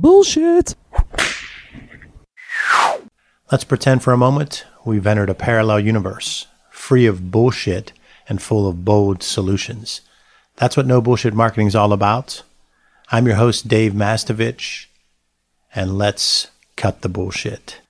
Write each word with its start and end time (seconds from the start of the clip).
Bullshit. 0.00 0.76
Let's 3.50 3.64
pretend 3.64 4.00
for 4.00 4.12
a 4.12 4.16
moment 4.16 4.64
we've 4.84 5.08
entered 5.08 5.28
a 5.28 5.34
parallel 5.34 5.80
universe, 5.80 6.46
free 6.70 7.04
of 7.06 7.32
bullshit 7.32 7.92
and 8.28 8.40
full 8.40 8.68
of 8.68 8.84
bold 8.84 9.24
solutions. 9.24 10.02
That's 10.54 10.76
what 10.76 10.86
no 10.86 11.00
bullshit 11.00 11.34
marketing 11.34 11.66
is 11.66 11.74
all 11.74 11.92
about. 11.92 12.44
I'm 13.10 13.26
your 13.26 13.34
host, 13.34 13.66
Dave 13.66 13.92
Mastovich, 13.92 14.86
and 15.74 15.98
let's 15.98 16.46
cut 16.76 17.00
the 17.00 17.08
bullshit. 17.08 17.80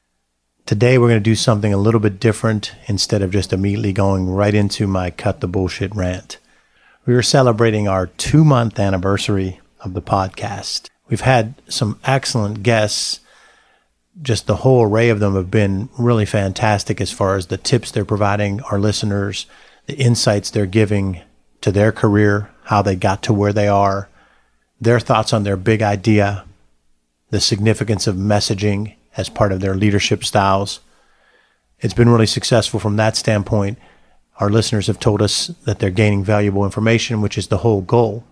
Today, 0.64 0.96
we're 0.96 1.08
going 1.08 1.20
to 1.20 1.30
do 1.30 1.36
something 1.36 1.74
a 1.74 1.76
little 1.76 2.00
bit 2.00 2.18
different 2.18 2.72
instead 2.86 3.20
of 3.20 3.32
just 3.32 3.52
immediately 3.52 3.92
going 3.92 4.30
right 4.30 4.54
into 4.54 4.86
my 4.86 5.10
cut 5.10 5.40
the 5.40 5.46
bullshit 5.46 5.94
rant. 5.94 6.38
We 7.04 7.14
are 7.14 7.22
celebrating 7.22 7.86
our 7.86 8.06
two 8.06 8.44
month 8.44 8.78
anniversary 8.78 9.60
of 9.80 9.92
the 9.92 10.00
podcast. 10.00 10.88
We've 11.08 11.20
had 11.20 11.54
some 11.68 11.98
excellent 12.04 12.62
guests. 12.62 13.20
Just 14.20 14.46
the 14.46 14.56
whole 14.56 14.82
array 14.82 15.08
of 15.08 15.20
them 15.20 15.34
have 15.34 15.50
been 15.50 15.88
really 15.98 16.26
fantastic 16.26 17.00
as 17.00 17.12
far 17.12 17.36
as 17.36 17.46
the 17.46 17.56
tips 17.56 17.90
they're 17.90 18.04
providing 18.04 18.60
our 18.62 18.78
listeners, 18.78 19.46
the 19.86 19.96
insights 19.96 20.50
they're 20.50 20.66
giving 20.66 21.22
to 21.60 21.72
their 21.72 21.92
career, 21.92 22.50
how 22.64 22.82
they 22.82 22.96
got 22.96 23.22
to 23.24 23.32
where 23.32 23.52
they 23.52 23.68
are, 23.68 24.08
their 24.80 25.00
thoughts 25.00 25.32
on 25.32 25.44
their 25.44 25.56
big 25.56 25.82
idea, 25.82 26.44
the 27.30 27.40
significance 27.40 28.06
of 28.06 28.16
messaging 28.16 28.94
as 29.16 29.28
part 29.28 29.52
of 29.52 29.60
their 29.60 29.74
leadership 29.74 30.24
styles. 30.24 30.80
It's 31.80 31.94
been 31.94 32.08
really 32.08 32.26
successful 32.26 32.80
from 32.80 32.96
that 32.96 33.16
standpoint. 33.16 33.78
Our 34.38 34.50
listeners 34.50 34.86
have 34.86 35.00
told 35.00 35.22
us 35.22 35.48
that 35.64 35.78
they're 35.78 35.90
gaining 35.90 36.24
valuable 36.24 36.64
information, 36.64 37.20
which 37.20 37.38
is 37.38 37.48
the 37.48 37.58
whole 37.58 37.80
goal. 37.82 38.24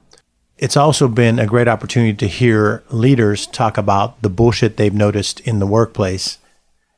It's 0.58 0.76
also 0.76 1.06
been 1.06 1.38
a 1.38 1.46
great 1.46 1.68
opportunity 1.68 2.14
to 2.14 2.26
hear 2.26 2.82
leaders 2.88 3.46
talk 3.46 3.76
about 3.76 4.22
the 4.22 4.30
bullshit 4.30 4.78
they've 4.78 4.92
noticed 4.94 5.40
in 5.40 5.58
the 5.58 5.66
workplace 5.66 6.38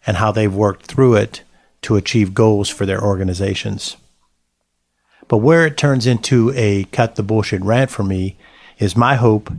and 0.06 0.18
how 0.18 0.30
they've 0.30 0.54
worked 0.54 0.86
through 0.86 1.16
it 1.16 1.42
to 1.82 1.96
achieve 1.96 2.34
goals 2.34 2.68
for 2.68 2.86
their 2.86 3.02
organizations. 3.02 3.96
But 5.26 5.38
where 5.38 5.66
it 5.66 5.76
turns 5.76 6.06
into 6.06 6.52
a 6.54 6.84
cut 6.84 7.16
the 7.16 7.24
bullshit 7.24 7.60
rant 7.62 7.90
for 7.90 8.04
me 8.04 8.36
is 8.78 8.96
my 8.96 9.16
hope 9.16 9.52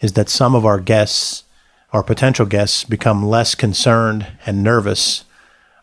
is 0.00 0.14
that 0.14 0.28
some 0.28 0.56
of 0.56 0.66
our 0.66 0.80
guests, 0.80 1.44
our 1.92 2.02
potential 2.02 2.46
guests, 2.46 2.82
become 2.82 3.24
less 3.24 3.54
concerned 3.54 4.26
and 4.44 4.64
nervous 4.64 5.24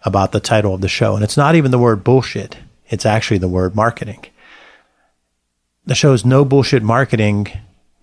about 0.04 0.34
the 0.34 0.42
title 0.42 0.74
of 0.74 0.82
the 0.82 0.90
show. 0.90 1.16
And 1.16 1.24
it's 1.24 1.38
not 1.38 1.56
even 1.56 1.72
the 1.72 1.80
word 1.80 2.04
bullshit. 2.04 2.58
It's 2.90 3.06
actually 3.06 3.38
the 3.38 3.48
word 3.48 3.74
marketing. 3.74 4.26
The 5.86 5.96
show 5.96 6.14
is 6.14 6.24
no 6.24 6.46
bullshit 6.46 6.82
marketing 6.82 7.48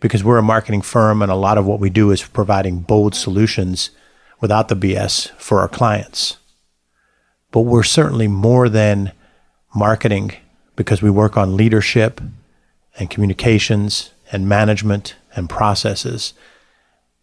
because 0.01 0.23
we're 0.23 0.37
a 0.37 0.43
marketing 0.43 0.83
firm 0.83 1.23
and 1.23 1.33
a 1.33 1.37
lot 1.37 1.57
of 1.57 1.65
what 1.65 1.81
we 1.81 1.89
do 1.89 2.11
is 2.11 2.23
providing 2.23 2.81
bold 2.81 3.15
solutions 3.15 3.89
without 4.39 4.69
the 4.69 4.77
BS 4.77 5.31
for 5.39 5.61
our 5.61 5.69
clients. 5.69 6.37
But 7.51 7.63
we're 7.63 7.83
certainly 7.83 8.29
more 8.29 8.69
than 8.69 9.13
marketing 9.75 10.33
because 10.77 11.01
we 11.01 11.09
work 11.09 11.39
on 11.39 11.57
leadership 11.57 12.21
and 12.99 13.09
communications 13.09 14.11
and 14.31 14.47
management 14.47 15.17
and 15.35 15.49
processes. 15.49 16.35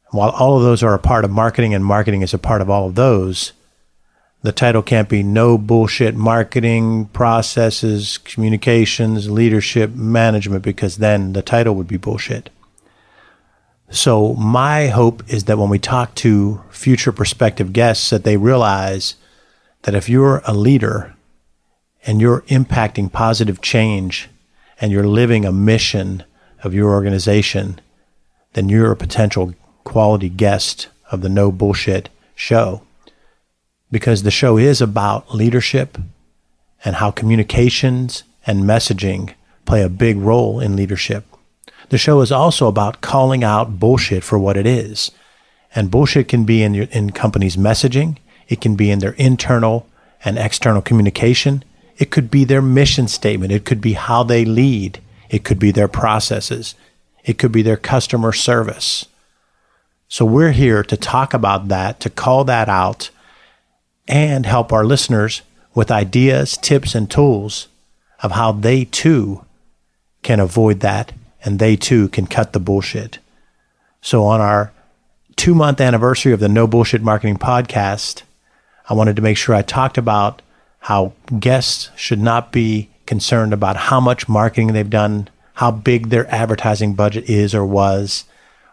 While 0.09 0.31
all 0.31 0.57
of 0.57 0.63
those 0.63 0.81
are 0.81 0.95
a 0.95 0.99
part 0.99 1.23
of 1.23 1.29
marketing 1.29 1.75
and 1.75 1.85
marketing 1.85 2.23
is 2.23 2.33
a 2.33 2.39
part 2.39 2.61
of 2.61 2.69
all 2.69 2.87
of 2.87 2.95
those, 2.95 3.53
the 4.43 4.51
title 4.51 4.81
can't 4.81 5.09
be 5.09 5.23
no 5.23 5.57
bullshit 5.57 6.15
marketing, 6.15 7.05
processes, 7.07 8.17
communications, 8.19 9.29
leadership, 9.29 9.95
management, 9.95 10.63
because 10.63 10.97
then 10.97 11.33
the 11.33 11.41
title 11.41 11.75
would 11.75 11.87
be 11.87 11.97
bullshit. 11.97 12.49
So 13.89 14.33
my 14.35 14.87
hope 14.87 15.23
is 15.31 15.45
that 15.45 15.57
when 15.57 15.69
we 15.69 15.79
talk 15.79 16.13
to 16.15 16.61
future 16.69 17.11
prospective 17.11 17.73
guests, 17.73 18.09
that 18.09 18.23
they 18.23 18.37
realize 18.37 19.15
that 19.83 19.95
if 19.95 20.09
you're 20.09 20.41
a 20.45 20.53
leader 20.53 21.15
and 22.05 22.21
you're 22.21 22.41
impacting 22.43 23.11
positive 23.11 23.61
change 23.61 24.29
and 24.79 24.91
you're 24.91 25.07
living 25.07 25.45
a 25.45 25.51
mission 25.51 26.23
of 26.63 26.73
your 26.73 26.91
organization, 26.91 27.79
then 28.53 28.69
you're 28.69 28.91
a 28.91 28.97
potential 28.97 29.53
quality 29.83 30.29
guest 30.29 30.87
of 31.11 31.21
the 31.21 31.29
No 31.29 31.51
Bullshit 31.51 32.09
show. 32.35 32.81
Because 33.91 34.23
the 34.23 34.31
show 34.31 34.57
is 34.57 34.81
about 34.81 35.33
leadership 35.33 35.97
and 36.83 36.97
how 36.97 37.11
communications 37.11 38.23
and 38.45 38.63
messaging 38.63 39.33
play 39.65 39.81
a 39.81 39.89
big 39.89 40.17
role 40.17 40.59
in 40.59 40.75
leadership. 40.75 41.25
The 41.89 41.97
show 41.97 42.21
is 42.21 42.31
also 42.31 42.67
about 42.67 43.01
calling 43.01 43.43
out 43.43 43.79
bullshit 43.79 44.23
for 44.23 44.37
what 44.37 44.57
it 44.57 44.65
is. 44.65 45.11
And 45.73 45.91
bullshit 45.91 46.27
can 46.27 46.43
be 46.43 46.63
in, 46.63 46.73
your, 46.73 46.87
in 46.91 47.11
companies' 47.11 47.55
messaging. 47.55 48.17
It 48.47 48.61
can 48.61 48.75
be 48.75 48.89
in 48.91 48.99
their 48.99 49.13
internal 49.13 49.87
and 50.23 50.37
external 50.37 50.81
communication. 50.81 51.63
It 51.97 52.11
could 52.11 52.29
be 52.29 52.43
their 52.43 52.61
mission 52.61 53.07
statement. 53.07 53.51
It 53.51 53.65
could 53.65 53.81
be 53.81 53.93
how 53.93 54.23
they 54.23 54.45
lead. 54.45 54.99
It 55.29 55.43
could 55.43 55.59
be 55.59 55.71
their 55.71 55.87
processes. 55.87 56.75
It 57.23 57.37
could 57.37 57.51
be 57.51 57.61
their 57.61 57.77
customer 57.77 58.33
service. 58.33 59.05
So 60.07 60.23
we're 60.23 60.53
here 60.53 60.83
to 60.83 60.95
talk 60.95 61.33
about 61.33 61.67
that, 61.67 61.99
to 61.99 62.09
call 62.09 62.45
that 62.45 62.69
out, 62.69 63.09
and 64.07 64.45
help 64.45 64.71
our 64.71 64.85
listeners 64.85 65.41
with 65.73 65.91
ideas, 65.91 66.57
tips, 66.57 66.95
and 66.95 67.09
tools 67.09 67.67
of 68.21 68.31
how 68.31 68.51
they 68.51 68.85
too 68.85 69.43
can 70.23 70.39
avoid 70.39 70.79
that 70.79 71.13
and 71.43 71.59
they 71.59 71.75
too 71.75 72.09
can 72.09 72.25
cut 72.25 72.53
the 72.53 72.59
bullshit. 72.59 73.19
So 74.01 74.23
on 74.23 74.41
our 74.41 74.71
two 75.35 75.53
month 75.53 75.79
anniversary 75.79 76.33
of 76.33 76.39
the 76.39 76.49
No 76.49 76.67
Bullshit 76.67 77.01
Marketing 77.01 77.37
podcast, 77.37 78.23
I 78.89 78.93
wanted 78.93 79.15
to 79.17 79.21
make 79.21 79.37
sure 79.37 79.55
I 79.55 79.61
talked 79.61 79.97
about 79.97 80.41
how 80.79 81.13
guests 81.39 81.89
should 81.95 82.19
not 82.19 82.51
be 82.51 82.89
concerned 83.05 83.53
about 83.53 83.75
how 83.75 83.99
much 83.99 84.29
marketing 84.29 84.73
they've 84.73 84.89
done, 84.89 85.29
how 85.55 85.71
big 85.71 86.09
their 86.09 86.29
advertising 86.33 86.93
budget 86.93 87.29
is 87.29 87.53
or 87.53 87.65
was, 87.65 88.25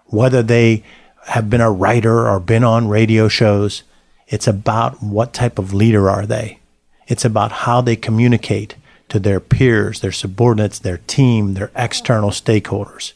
whether 0.07 0.43
they 0.43 0.85
have 1.27 1.49
been 1.49 1.61
a 1.61 1.71
writer 1.71 2.29
or 2.29 2.39
been 2.39 2.65
on 2.65 2.89
radio 2.89 3.29
shows. 3.29 3.83
It's 4.29 4.47
about 4.47 5.03
what 5.03 5.33
type 5.33 5.59
of 5.59 5.75
leader 5.75 6.09
are 6.09 6.27
they? 6.27 6.59
It's 7.07 7.25
about 7.25 7.53
how 7.53 7.81
they 7.81 7.97
communicate 7.97 8.77
to 9.09 9.19
their 9.19 9.41
peers, 9.41 10.01
their 10.01 10.13
subordinates, 10.13 10.79
their 10.79 10.99
team, 10.99 11.55
their 11.55 11.71
external 11.77 12.31
stakeholders. 12.31 13.13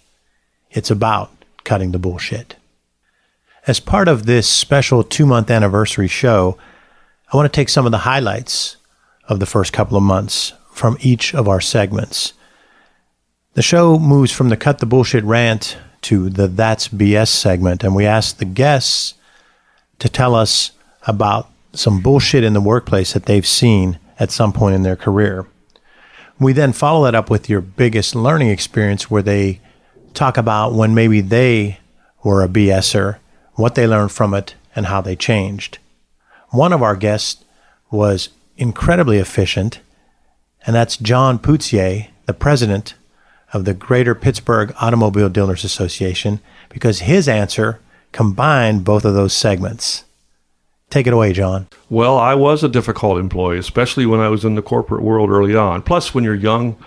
It's 0.71 0.91
about 0.91 1.31
cutting 1.65 1.93
the 1.93 1.99
bullshit. 1.99 2.57
As 3.67 3.81
part 3.81 4.09
of 4.09 4.27
this 4.27 4.49
special 4.49 5.03
two 5.03 5.27
month 5.27 5.51
anniversary 5.51 6.09
show, 6.09 6.59
I 7.33 7.37
want 7.37 7.53
to 7.53 7.57
take 7.57 7.69
some 7.69 7.87
of 7.87 7.93
the 7.93 7.99
highlights 7.99 8.77
of 9.29 9.41
the 9.41 9.47
first 9.47 9.73
couple 9.73 9.97
of 9.97 10.03
months 10.03 10.53
from 10.73 10.97
each 11.01 11.35
of 11.35 11.49
our 11.49 11.61
segments. 11.61 12.33
The 13.55 13.63
show 13.63 13.99
moves 13.99 14.33
from 14.33 14.49
the 14.49 14.57
cut 14.57 14.79
the 14.79 14.87
bullshit 14.87 15.25
rant 15.25 15.77
to 16.03 16.31
the 16.31 16.47
that's 16.47 16.89
BS 16.89 17.29
segment, 17.29 17.83
and 17.83 17.95
we 17.95 18.07
ask 18.07 18.37
the 18.37 18.45
guests 18.45 19.15
to 19.99 20.09
tell 20.09 20.35
us 20.35 20.71
about 21.09 21.51
some 21.73 22.01
bullshit 22.01 22.45
in 22.45 22.53
the 22.53 22.61
workplace 22.61 23.13
that 23.15 23.27
they've 23.27 23.47
seen 23.47 23.99
at 24.21 24.31
some 24.31 24.53
point 24.53 24.75
in 24.75 24.83
their 24.83 24.97
career. 24.97 25.47
We 26.39 26.53
then 26.53 26.73
follow 26.73 27.05
that 27.05 27.15
up 27.17 27.31
with 27.31 27.49
your 27.49 27.61
biggest 27.61 28.15
learning 28.15 28.51
experience 28.51 29.11
where 29.11 29.23
they 29.23 29.61
talk 30.15 30.37
about 30.37 30.75
when 30.75 30.95
maybe 30.95 31.21
they 31.21 31.81
were 32.23 32.43
a 32.43 32.49
BSer, 32.49 33.19
what 33.55 33.75
they 33.75 33.87
learned 33.87 34.13
from 34.13 34.35
it, 34.35 34.55
and 34.77 34.87
how 34.87 35.01
they 35.01 35.17
changed. 35.17 35.79
One 36.51 36.73
of 36.73 36.83
our 36.83 36.95
guests 36.95 37.45
was 37.91 38.29
incredibly 38.57 39.19
efficient, 39.19 39.81
and 40.67 40.77
that's 40.77 40.97
John 40.97 41.39
Putzier, 41.39 42.09
the 42.27 42.35
president 42.35 42.95
of 43.53 43.65
the 43.65 43.75
Greater 43.75 44.15
Pittsburgh 44.15 44.75
Automobile 44.81 45.29
Dealers 45.29 45.65
Association, 45.65 46.41
because 46.69 47.01
his 47.01 47.29
answer 47.29 47.81
combined 48.13 48.85
both 48.85 49.05
of 49.05 49.15
those 49.15 49.33
segments. 49.33 50.05
Take 50.91 51.07
it 51.07 51.13
away, 51.13 51.33
John. 51.33 51.69
Well, 51.91 52.17
I 52.17 52.35
was 52.35 52.65
a 52.65 52.69
difficult 52.69 53.19
employee, 53.19 53.59
especially 53.59 54.07
when 54.07 54.21
I 54.21 54.29
was 54.29 54.45
in 54.45 54.55
the 54.55 54.63
corporate 54.63 55.03
world 55.03 55.31
early 55.31 55.55
on. 55.55 55.83
Plus, 55.83 56.15
when 56.15 56.25
you're 56.25 56.35
young, 56.35 56.83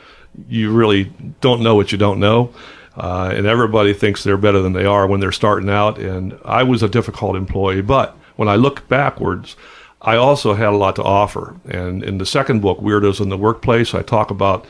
you 0.48 0.72
really 0.72 1.12
don't 1.40 1.62
know 1.62 1.76
what 1.76 1.92
you 1.92 1.98
don't 1.98 2.20
know. 2.20 2.52
Uh, 2.98 3.32
and 3.34 3.46
everybody 3.46 3.94
thinks 3.94 4.24
they're 4.24 4.38
better 4.38 4.62
than 4.62 4.74
they 4.74 4.86
are 4.86 5.08
when 5.08 5.20
they're 5.20 5.32
starting 5.32 5.70
out. 5.70 6.00
And 6.00 6.38
I 6.44 6.64
was 6.64 6.82
a 6.82 6.90
difficult 6.90 7.36
employee. 7.36 7.82
But 7.82 8.18
when 8.36 8.48
I 8.48 8.56
look 8.56 8.88
backwards, 8.88 9.56
I 10.02 10.16
also 10.16 10.56
had 10.56 10.70
a 10.70 10.78
lot 10.78 10.96
to 10.96 11.04
offer. 11.04 11.56
And 11.66 12.04
in 12.04 12.18
the 12.18 12.26
second 12.26 12.62
book, 12.62 12.80
Weirdos 12.80 13.22
in 13.22 13.30
the 13.30 13.38
Workplace, 13.38 13.94
I 13.94 14.02
talk 14.02 14.32
about 14.32 14.66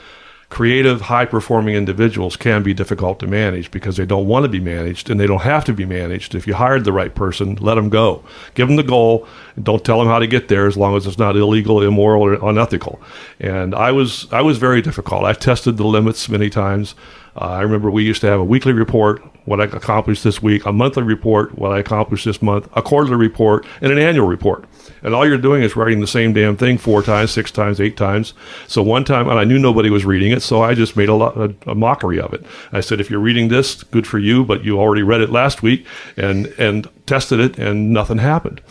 creative, 0.51 1.00
high 1.01 1.25
performing 1.25 1.75
individuals 1.75 2.36
can 2.36 2.62
be 2.62 2.74
difficult 2.74 3.19
to 3.21 3.25
manage 3.25 3.71
because 3.71 3.95
they 3.95 4.06
don't 4.06 4.27
want 4.27 4.44
to 4.44 4.50
be 4.50 4.59
managed 4.59 5.09
and 5.09 5.18
they 5.18 5.25
don't 5.25 5.42
have 5.42 5.63
to 5.65 5.74
be 5.74 5.86
managed. 5.86 6.36
If 6.36 6.45
you 6.45 6.53
hired 6.53 6.83
the 6.83 6.92
right 6.92 7.15
person, 7.15 7.56
let 7.56 7.75
them 7.75 7.89
go. 7.89 8.24
Give 8.53 8.68
them 8.68 8.75
the 8.75 8.83
goal 8.83 9.27
don't 9.62 9.83
tell 9.83 10.00
them 10.00 10.07
how 10.07 10.19
to 10.19 10.27
get 10.27 10.48
there 10.48 10.68
as 10.68 10.77
long 10.77 10.95
as 10.95 11.06
it's 11.06 11.18
not 11.18 11.36
illegal, 11.36 11.81
immoral, 11.81 12.24
or 12.24 12.50
unethical. 12.50 13.01
And 13.39 13.75
I 13.75 13.92
was, 13.92 14.31
I 14.31 14.42
was 14.42 14.57
very 14.57 14.81
difficult. 14.81 15.24
I 15.24 15.33
tested 15.33 15.77
the 15.77 15.86
limits 15.86 16.30
many 16.30 16.50
times. 16.50 16.95
Uh, 17.36 17.45
I 17.45 17.62
remember 17.62 17.89
we 17.89 18.04
used 18.04 18.22
to 18.22 18.28
have 18.28 18.39
a 18.39 18.44
weekly 18.44 18.74
report, 18.74 19.24
what 19.45 19.62
I 19.62 19.66
accomplished 19.66 20.24
this 20.24 20.42
week, 20.42 20.66
a 20.66 20.72
monthly 20.72 21.04
report, 21.04 21.57
what 21.57 21.72
I 21.72 21.80
accomplished 21.80 22.25
this 22.25 22.42
month, 22.42 22.68
a 22.74 22.81
quarterly 22.81 23.16
report, 23.16 23.66
and 23.81 23.92
an 23.92 23.98
annual 23.98 24.28
report. 24.28 24.66
And 25.01 25.16
all 25.16 25.28
you're 25.28 25.38
doing 25.38 25.63
is 25.63 25.75
writing 25.75 26.00
the 26.00 26.07
same 26.07 26.33
damn 26.33 26.57
thing 26.57 26.78
four 26.78 27.01
times, 27.01 27.31
six 27.31 27.51
times, 27.51 27.81
eight 27.81 27.98
times. 27.98 28.33
So 28.68 28.83
one 28.83 29.04
time, 29.04 29.30
and 29.30 29.39
I 29.39 29.45
knew 29.45 29.57
nobody 29.57 29.89
was 29.89 30.06
reading 30.06 30.31
it, 30.31 30.42
so 30.42 30.62
I 30.62 30.75
just 30.75 30.95
made 30.95 31.10
a, 31.10 31.16
lot, 31.16 31.38
a, 31.38 31.56
a 31.72 31.75
mockery 31.75 32.19
of 32.19 32.33
it. 32.33 32.45
I 32.72 32.81
said, 32.81 33.00
if 33.00 33.10
you're 33.10 33.19
reading 33.19 33.48
this, 33.48 33.84
good 33.84 34.06
for 34.06 34.19
you, 34.19 34.44
but 34.44 34.63
you 34.63 34.80
already 34.80 35.04
read 35.04 35.22
it 35.22 35.30
last 35.30 35.63
week 35.63 35.86
and, 36.18 36.48
and 36.57 36.88
tested 37.06 37.39
it, 37.39 37.57
and 37.57 37.92
nothing 37.92 38.19
happened. 38.19 38.62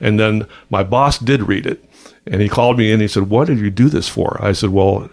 And 0.00 0.18
then 0.18 0.46
my 0.70 0.82
boss 0.82 1.18
did 1.18 1.48
read 1.48 1.66
it. 1.66 1.84
And 2.26 2.42
he 2.42 2.48
called 2.48 2.76
me 2.76 2.92
and 2.92 3.00
he 3.00 3.08
said, 3.08 3.30
What 3.30 3.46
did 3.46 3.58
you 3.58 3.70
do 3.70 3.88
this 3.88 4.08
for? 4.08 4.38
I 4.42 4.52
said, 4.52 4.70
Well, 4.70 5.08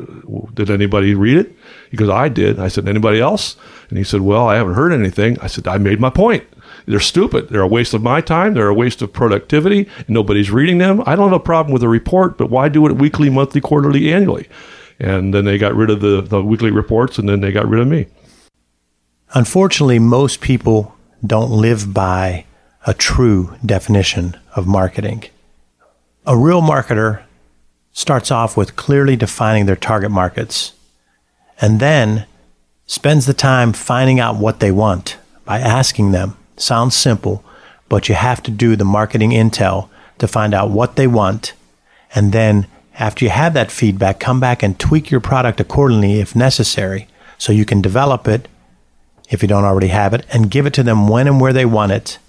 did 0.54 0.70
anybody 0.70 1.16
read 1.16 1.38
it? 1.38 1.56
He 1.90 1.98
goes, 1.98 2.10
I 2.10 2.28
did. 2.28 2.60
I 2.60 2.68
said, 2.68 2.88
Anybody 2.88 3.22
else? 3.22 3.56
And 3.90 3.98
he 3.98 4.04
said, 4.04 4.22
Well, 4.22 4.48
I 4.48 4.56
haven't 4.56 4.74
heard 4.74 4.92
anything. 4.92 5.40
I 5.40 5.48
said, 5.48 5.68
I 5.68 5.78
made 5.78 6.00
my 6.00 6.10
point. 6.10 6.44
They're 6.88 7.00
stupid. 7.00 7.50
They're 7.50 7.62
a 7.62 7.68
waste 7.68 7.94
of 7.94 8.04
my 8.04 8.22
time. 8.22 8.54
They're 8.54 8.68
a 8.68 8.74
waste 8.74 9.02
of 9.02 9.14
productivity. 9.14 9.90
Nobody's 10.08 10.52
reading 10.52 10.78
them. 10.78 11.02
I 11.06 11.16
don't 11.16 11.32
have 11.32 11.40
a 11.40 11.44
problem 11.44 11.74
with 11.74 11.84
a 11.84 11.90
report, 11.90 12.38
but 12.38 12.50
why 12.50 12.70
do 12.70 12.86
it 12.86 12.94
weekly, 12.94 13.30
monthly, 13.30 13.62
quarterly, 13.62 14.14
annually? 14.14 14.48
And 15.00 15.34
then 15.34 15.46
they 15.46 15.58
got 15.58 15.76
rid 15.76 15.90
of 15.90 16.02
the, 16.02 16.22
the 16.22 16.44
weekly 16.44 16.72
reports 16.72 17.18
and 17.18 17.28
then 17.28 17.42
they 17.42 17.52
got 17.52 17.68
rid 17.68 17.82
of 17.82 17.88
me. 17.88 18.08
Unfortunately, 19.34 20.00
most 20.00 20.42
people 20.42 20.96
don't 21.26 21.52
live 21.52 21.94
by 21.94 22.46
a 22.86 22.94
true 22.94 23.56
definition 23.66 24.38
of 24.56 24.68
marketing. 24.68 25.24
A 26.26 26.38
real 26.38 26.62
marketer 26.62 27.24
starts 27.92 28.30
off 28.30 28.56
with 28.56 28.76
clearly 28.76 29.16
defining 29.16 29.66
their 29.66 29.76
target 29.76 30.12
markets 30.12 30.74
and 31.60 31.80
then 31.80 32.26
spends 32.86 33.26
the 33.26 33.34
time 33.34 33.74
finding 33.74 34.20
out 34.20 34.36
what 34.36 34.60
they 34.60 34.72
want 34.72 35.18
by 35.46 35.60
asking 35.60 36.12
them. 36.12 36.38
Sounds 36.58 36.96
simple, 36.96 37.44
but 37.90 38.08
you 38.08 38.16
have 38.16 38.44
to 38.44 38.52
do 38.52 38.76
the 38.76 38.86
marketing 38.86 39.32
intel 39.32 39.90
to 40.20 40.28
find 40.28 40.54
out 40.54 40.70
what 40.70 40.96
they 40.96 41.08
want. 41.08 41.54
And 42.14 42.32
then 42.32 42.68
after 43.00 43.26
you 43.26 43.32
have 43.32 43.54
that 43.56 43.72
feedback, 43.72 44.20
come 44.20 44.40
back 44.40 44.62
and 44.62 44.80
tweak 44.80 45.10
your 45.10 45.22
product 45.22 45.60
accordingly 45.60 46.20
if 46.20 46.36
necessary 46.36 47.08
so 47.38 47.52
you 47.52 47.66
can 47.66 47.82
develop 47.82 48.28
it 48.28 48.48
if 49.30 49.42
you 49.42 49.48
don't 49.48 49.64
already 49.64 49.88
have 49.88 50.14
it 50.14 50.24
and 50.32 50.52
give 50.52 50.68
it 50.68 50.74
to 50.76 50.84
them 50.84 51.08
when 51.08 51.28
and 51.28 51.42
where 51.42 51.54
they 51.54 51.66
want 51.66 51.92
it 51.92 52.20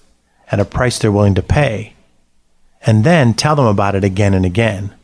at 0.51 0.61
a 0.61 0.65
price 0.65 0.99
they're 0.99 1.13
willing 1.13 1.35
to 1.35 1.43
pay 1.43 1.95
and 2.87 3.03
then 3.05 3.35
tell 3.35 3.57
them 3.57 3.67
about 3.67 3.95
it 3.95 4.05
again 4.05 4.33
and 4.33 4.47
again. 4.47 4.95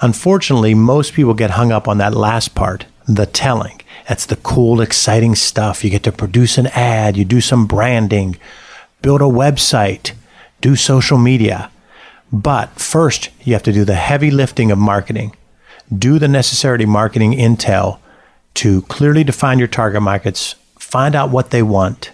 Unfortunately, 0.00 0.74
most 0.74 1.14
people 1.14 1.34
get 1.34 1.52
hung 1.52 1.72
up 1.72 1.88
on 1.88 1.98
that 1.98 2.14
last 2.14 2.54
part, 2.54 2.84
the 3.08 3.26
telling. 3.26 3.80
That's 4.08 4.26
the 4.26 4.36
cool, 4.36 4.80
exciting 4.80 5.34
stuff. 5.34 5.82
You 5.82 5.90
get 5.90 6.02
to 6.02 6.12
produce 6.12 6.58
an 6.58 6.66
ad, 6.68 7.16
you 7.16 7.24
do 7.24 7.40
some 7.40 7.66
branding, 7.66 8.36
build 9.00 9.22
a 9.22 9.24
website, 9.24 10.12
do 10.60 10.76
social 10.76 11.16
media. 11.16 11.70
But 12.32 12.70
first, 12.78 13.30
you 13.42 13.54
have 13.54 13.62
to 13.62 13.72
do 13.72 13.84
the 13.84 13.94
heavy 13.94 14.30
lifting 14.30 14.70
of 14.70 14.78
marketing. 14.78 15.34
Do 15.96 16.18
the 16.18 16.28
necessary 16.28 16.84
marketing 16.84 17.32
intel 17.32 17.98
to 18.54 18.82
clearly 18.82 19.24
define 19.24 19.58
your 19.58 19.68
target 19.68 20.02
markets, 20.02 20.54
find 20.78 21.14
out 21.14 21.30
what 21.30 21.50
they 21.50 21.62
want, 21.62 22.10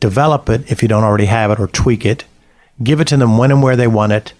develop 0.00 0.48
it 0.48 0.70
if 0.70 0.82
you 0.82 0.88
don't 0.88 1.04
already 1.04 1.26
have 1.26 1.50
it 1.50 1.60
or 1.60 1.66
tweak 1.66 2.04
it, 2.04 2.24
give 2.82 3.00
it 3.00 3.08
to 3.08 3.16
them 3.16 3.38
when 3.38 3.50
and 3.50 3.62
where 3.62 3.76
they 3.76 3.86
want 3.86 4.12
it 4.12 4.32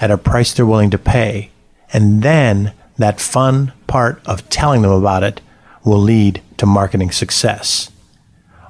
at 0.00 0.10
a 0.10 0.18
price 0.18 0.52
they're 0.52 0.66
willing 0.66 0.90
to 0.90 0.98
pay. 0.98 1.50
And 1.92 2.22
then 2.22 2.72
that 2.98 3.20
fun 3.20 3.72
part 3.86 4.20
of 4.26 4.48
telling 4.48 4.82
them 4.82 4.90
about 4.90 5.22
it 5.22 5.40
will 5.84 5.98
lead 5.98 6.42
to 6.56 6.66
marketing 6.66 7.10
success. 7.10 7.90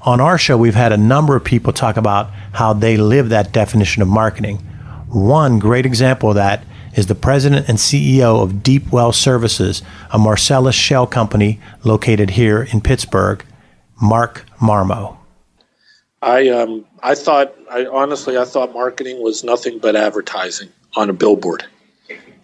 On 0.02 0.20
our 0.20 0.36
show, 0.36 0.58
we've 0.58 0.75
had 0.75 0.92
a 0.92 0.98
number 0.98 1.34
of 1.34 1.44
people 1.44 1.72
talk 1.72 1.96
about 1.96 2.31
how 2.52 2.72
they 2.72 2.96
live 2.96 3.30
that 3.30 3.52
definition 3.52 4.02
of 4.02 4.08
marketing. 4.08 4.58
One 5.08 5.58
great 5.58 5.87
example 5.87 6.30
of 6.30 6.34
that 6.34 6.64
is 6.94 7.06
the 7.06 7.14
president 7.14 7.69
and 7.69 7.78
CEO 7.78 8.42
of 8.42 8.62
Deep 8.62 8.92
Well 8.92 9.12
Services, 9.12 9.82
a 10.10 10.19
Marcellus 10.19 10.75
shale 10.75 11.06
company 11.06 11.60
located 11.84 12.30
here 12.30 12.62
in 12.62 12.80
Pittsburgh, 12.80 13.44
Mark 14.00 14.44
Marmo. 14.60 15.16
I 16.25 16.49
um, 16.49 16.87
I 17.03 17.15
thought 17.15 17.55
I 17.71 17.85
honestly 17.85 18.38
I 18.38 18.47
thought 18.47 18.73
marketing 18.73 19.23
was 19.23 19.44
nothing 19.44 19.79
but 19.79 19.94
advertising 19.94 20.71
on 20.97 21.11
a 21.11 21.12
billboard. 21.12 21.67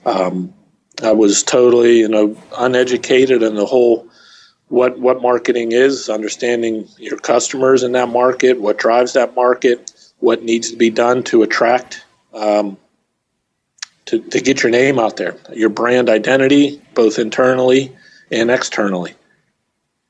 Um, 0.05 0.53
I 1.03 1.13
was 1.13 1.43
totally 1.43 2.01
you 2.01 2.09
know 2.09 2.37
uneducated 2.59 3.43
in 3.43 3.55
the 3.55 3.65
whole 3.65 4.07
what 4.69 4.99
what 4.99 5.23
marketing 5.23 5.73
is, 5.73 6.11
understanding 6.11 6.89
your 6.99 7.17
customers 7.17 7.83
in 7.83 7.93
that 7.93 8.11
market, 8.11 8.61
what 8.61 8.77
drives 8.77 9.15
that 9.15 9.35
market, 9.35 9.91
what 10.19 10.43
needs 10.43 10.71
to 10.73 10.77
be 10.77 10.91
done 10.91 11.23
to 11.25 11.43
attract 11.43 12.05
um, 12.35 12.77
to, 14.05 14.21
to 14.21 14.43
get 14.43 14.63
your 14.63 14.71
name 14.71 14.99
out 14.99 15.17
there, 15.17 15.39
your 15.55 15.71
brand 15.71 16.11
identity, 16.11 16.83
both 16.93 17.19
internally 17.19 17.97
and 18.31 18.51
externally. 18.51 19.15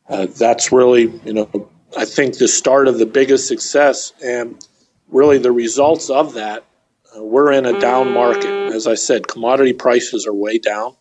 Uh, 0.08 0.26
that's 0.26 0.72
really 0.72 1.02
you 1.24 1.34
know 1.34 1.70
I 1.96 2.04
think 2.04 2.38
the 2.38 2.48
start 2.48 2.86
of 2.86 2.98
the 2.98 3.06
biggest 3.06 3.48
success 3.48 4.12
and 4.22 4.64
really 5.08 5.38
the 5.38 5.52
results 5.52 6.08
of 6.08 6.34
that. 6.34 6.64
Uh, 7.16 7.24
we're 7.24 7.50
in 7.50 7.66
a 7.66 7.80
down 7.80 8.12
market. 8.12 8.72
As 8.72 8.86
I 8.86 8.94
said, 8.94 9.26
commodity 9.26 9.72
prices 9.72 10.26
are 10.26 10.34
way 10.34 10.58
down. 10.58 10.94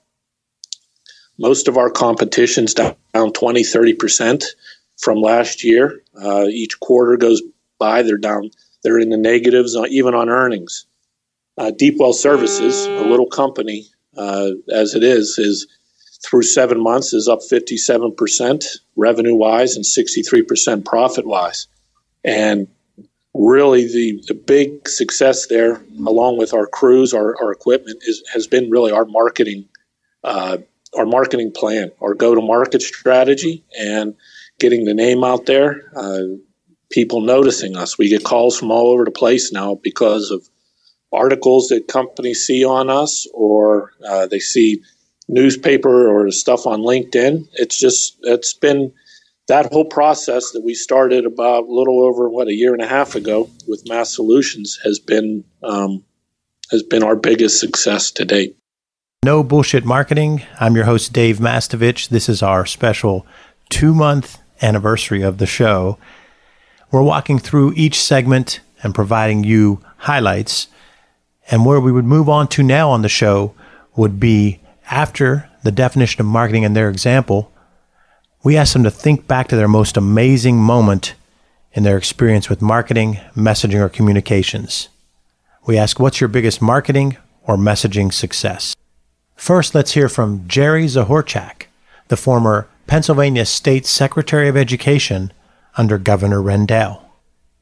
Most 1.38 1.68
of 1.68 1.78
our 1.78 1.90
competition's 1.90 2.74
down, 2.74 2.96
down 3.14 3.32
20, 3.32 3.62
30% 3.62 4.44
from 4.98 5.20
last 5.20 5.64
year. 5.64 6.02
Uh, 6.20 6.46
each 6.46 6.80
quarter 6.80 7.18
goes 7.18 7.42
by, 7.78 8.02
they're 8.02 8.18
down, 8.18 8.50
they're 8.84 9.00
in 9.00 9.10
the 9.10 9.18
negatives, 9.18 9.76
uh, 9.76 9.86
even 9.90 10.16
on 10.16 10.30
earnings. 10.30 10.88
Uh, 11.58 11.72
Deep 11.72 11.96
Well 12.00 12.14
Services, 12.14 12.88
a 12.88 13.04
little 13.04 13.28
company 13.28 13.86
uh, 14.18 14.52
as 14.72 14.96
it 14.96 15.04
is, 15.04 15.38
is 15.38 15.68
through 16.24 16.44
seven 16.44 16.82
months 16.82 17.14
is 17.14 17.28
up 17.28 17.40
57% 17.40 18.66
revenue 18.96 19.36
wise 19.36 19.76
and 19.76 19.86
63% 19.86 20.86
profit 20.86 21.26
wise. 21.26 21.68
And 22.24 22.68
really 23.34 23.88
the, 23.88 24.24
the 24.28 24.34
big 24.34 24.88
success 24.90 25.48
there, 25.48 25.82
along 26.06 26.38
with 26.38 26.54
our 26.54 26.68
crews, 26.68 27.14
our, 27.14 27.36
our 27.42 27.52
equipment, 27.52 28.04
is, 28.06 28.24
has 28.34 28.48
been 28.48 28.70
really 28.70 28.92
our 28.92 29.06
marketing, 29.06 29.70
uh, 30.24 30.58
our 30.98 31.06
marketing 31.06 31.52
plan, 31.56 31.92
our 32.02 32.14
go 32.14 32.36
to 32.36 32.42
market 32.42 32.82
strategy, 32.82 33.64
and 33.80 34.16
getting 34.60 34.86
the 34.86 34.94
name 34.94 35.24
out 35.24 35.46
there. 35.46 35.90
Uh, 35.96 36.24
people 36.90 37.22
noticing 37.22 37.78
us. 37.78 37.98
We 37.98 38.10
get 38.10 38.24
calls 38.24 38.58
from 38.58 38.72
all 38.72 38.88
over 38.88 39.06
the 39.06 39.12
place 39.12 39.52
now 39.52 39.76
because 39.76 40.32
of 40.32 40.48
articles 41.12 41.68
that 41.68 41.88
companies 41.88 42.46
see 42.46 42.66
on 42.66 42.90
us, 42.90 43.28
or 43.34 43.94
uh, 44.08 44.28
they 44.28 44.40
see 44.40 44.82
newspaper 45.30 46.10
or 46.10 46.30
stuff 46.32 46.68
on 46.68 46.82
LinkedIn. 46.82 47.48
It's 47.54 47.80
just 47.80 48.18
it's 48.24 48.54
been 48.54 48.92
that 49.48 49.72
whole 49.72 49.86
process 49.86 50.52
that 50.52 50.64
we 50.64 50.74
started 50.74 51.26
about 51.26 51.64
a 51.64 51.72
little 51.72 52.04
over 52.04 52.30
what 52.30 52.48
a 52.48 52.54
year 52.54 52.74
and 52.74 52.82
a 52.82 52.88
half 52.88 53.16
ago 53.16 53.50
with 53.68 53.88
Mass 53.88 54.14
Solutions 54.14 54.78
has 54.84 55.00
been 55.00 55.46
um, 55.64 56.04
has 56.72 56.84
been 56.84 57.04
our 57.04 57.16
biggest 57.16 57.60
success 57.60 58.12
to 58.12 58.26
date. 58.26 58.58
No 59.24 59.44
bullshit 59.44 59.86
marketing. 59.86 60.44
I'm 60.60 60.76
your 60.76 60.86
host 60.86 61.14
Dave 61.14 61.38
Mastovich. 61.38 62.10
This 62.10 62.28
is 62.28 62.42
our 62.42 62.66
special 62.66 63.26
two 63.70 63.94
month 63.94 64.40
anniversary 64.62 65.22
of 65.22 65.38
the 65.38 65.46
show. 65.46 65.98
We're 66.92 67.04
walking 67.04 67.38
through 67.38 67.74
each 67.76 68.02
segment 68.02 68.62
and 68.82 68.96
providing 68.96 69.44
you 69.44 69.84
highlights. 69.98 70.68
And 71.52 71.66
where 71.66 71.80
we 71.80 71.92
would 71.92 72.06
move 72.06 72.30
on 72.30 72.48
to 72.50 72.64
now 72.64 72.90
on 72.92 73.02
the 73.02 73.10
show 73.10 73.54
would 73.96 74.20
be 74.20 74.60
after 74.90 75.50
the 75.64 75.72
definition 75.72 76.22
of 76.22 76.28
marketing 76.28 76.66
and 76.66 76.76
their 76.76 76.90
example, 76.90 77.52
we 78.44 78.58
ask 78.58 78.74
them 78.74 78.84
to 78.84 78.92
think 78.92 79.28
back 79.28 79.48
to 79.48 79.56
their 79.56 79.68
most 79.68 79.98
amazing 79.98 80.58
moment 80.58 81.14
in 81.74 81.84
their 81.84 81.98
experience 81.98 82.50
with 82.50 82.62
marketing, 82.62 83.20
messaging, 83.36 83.80
or 83.80 83.90
communications. 83.90 84.90
We 85.66 85.78
ask, 85.78 86.00
what's 86.00 86.20
your 86.20 86.28
biggest 86.28 86.62
marketing 86.62 87.18
or 87.44 87.58
messaging 87.58 88.12
success? 88.12 88.76
First, 89.36 89.76
let's 89.76 89.92
hear 89.92 90.10
from 90.10 90.48
Jerry 90.48 90.86
Zahorchak, 90.86 91.68
the 92.08 92.18
former 92.18 92.68
Pennsylvania 92.88 93.46
State 93.46 93.86
Secretary 93.86 94.48
of 94.48 94.58
Education 94.58 95.32
under 95.78 95.98
Governor 95.98 96.42
Rendell. 96.42 97.06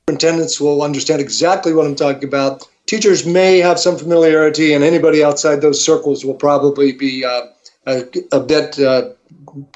Superintendents 0.09 0.61
will 0.61 0.81
understand 0.81 1.19
exactly 1.19 1.73
what 1.73 1.85
I'm 1.85 1.95
talking 1.95 2.23
about 2.23 2.65
teachers 2.87 3.25
may 3.25 3.59
have 3.59 3.79
some 3.79 3.97
familiarity, 3.97 4.73
and 4.73 4.83
anybody 4.83 5.23
outside 5.23 5.61
those 5.61 5.83
circles 5.83 6.25
will 6.25 6.33
probably 6.33 6.93
be 6.93 7.23
uh, 7.23 7.47
a, 7.85 8.03
a, 8.31 8.39
bit 8.39 8.79
uh, 8.79 9.09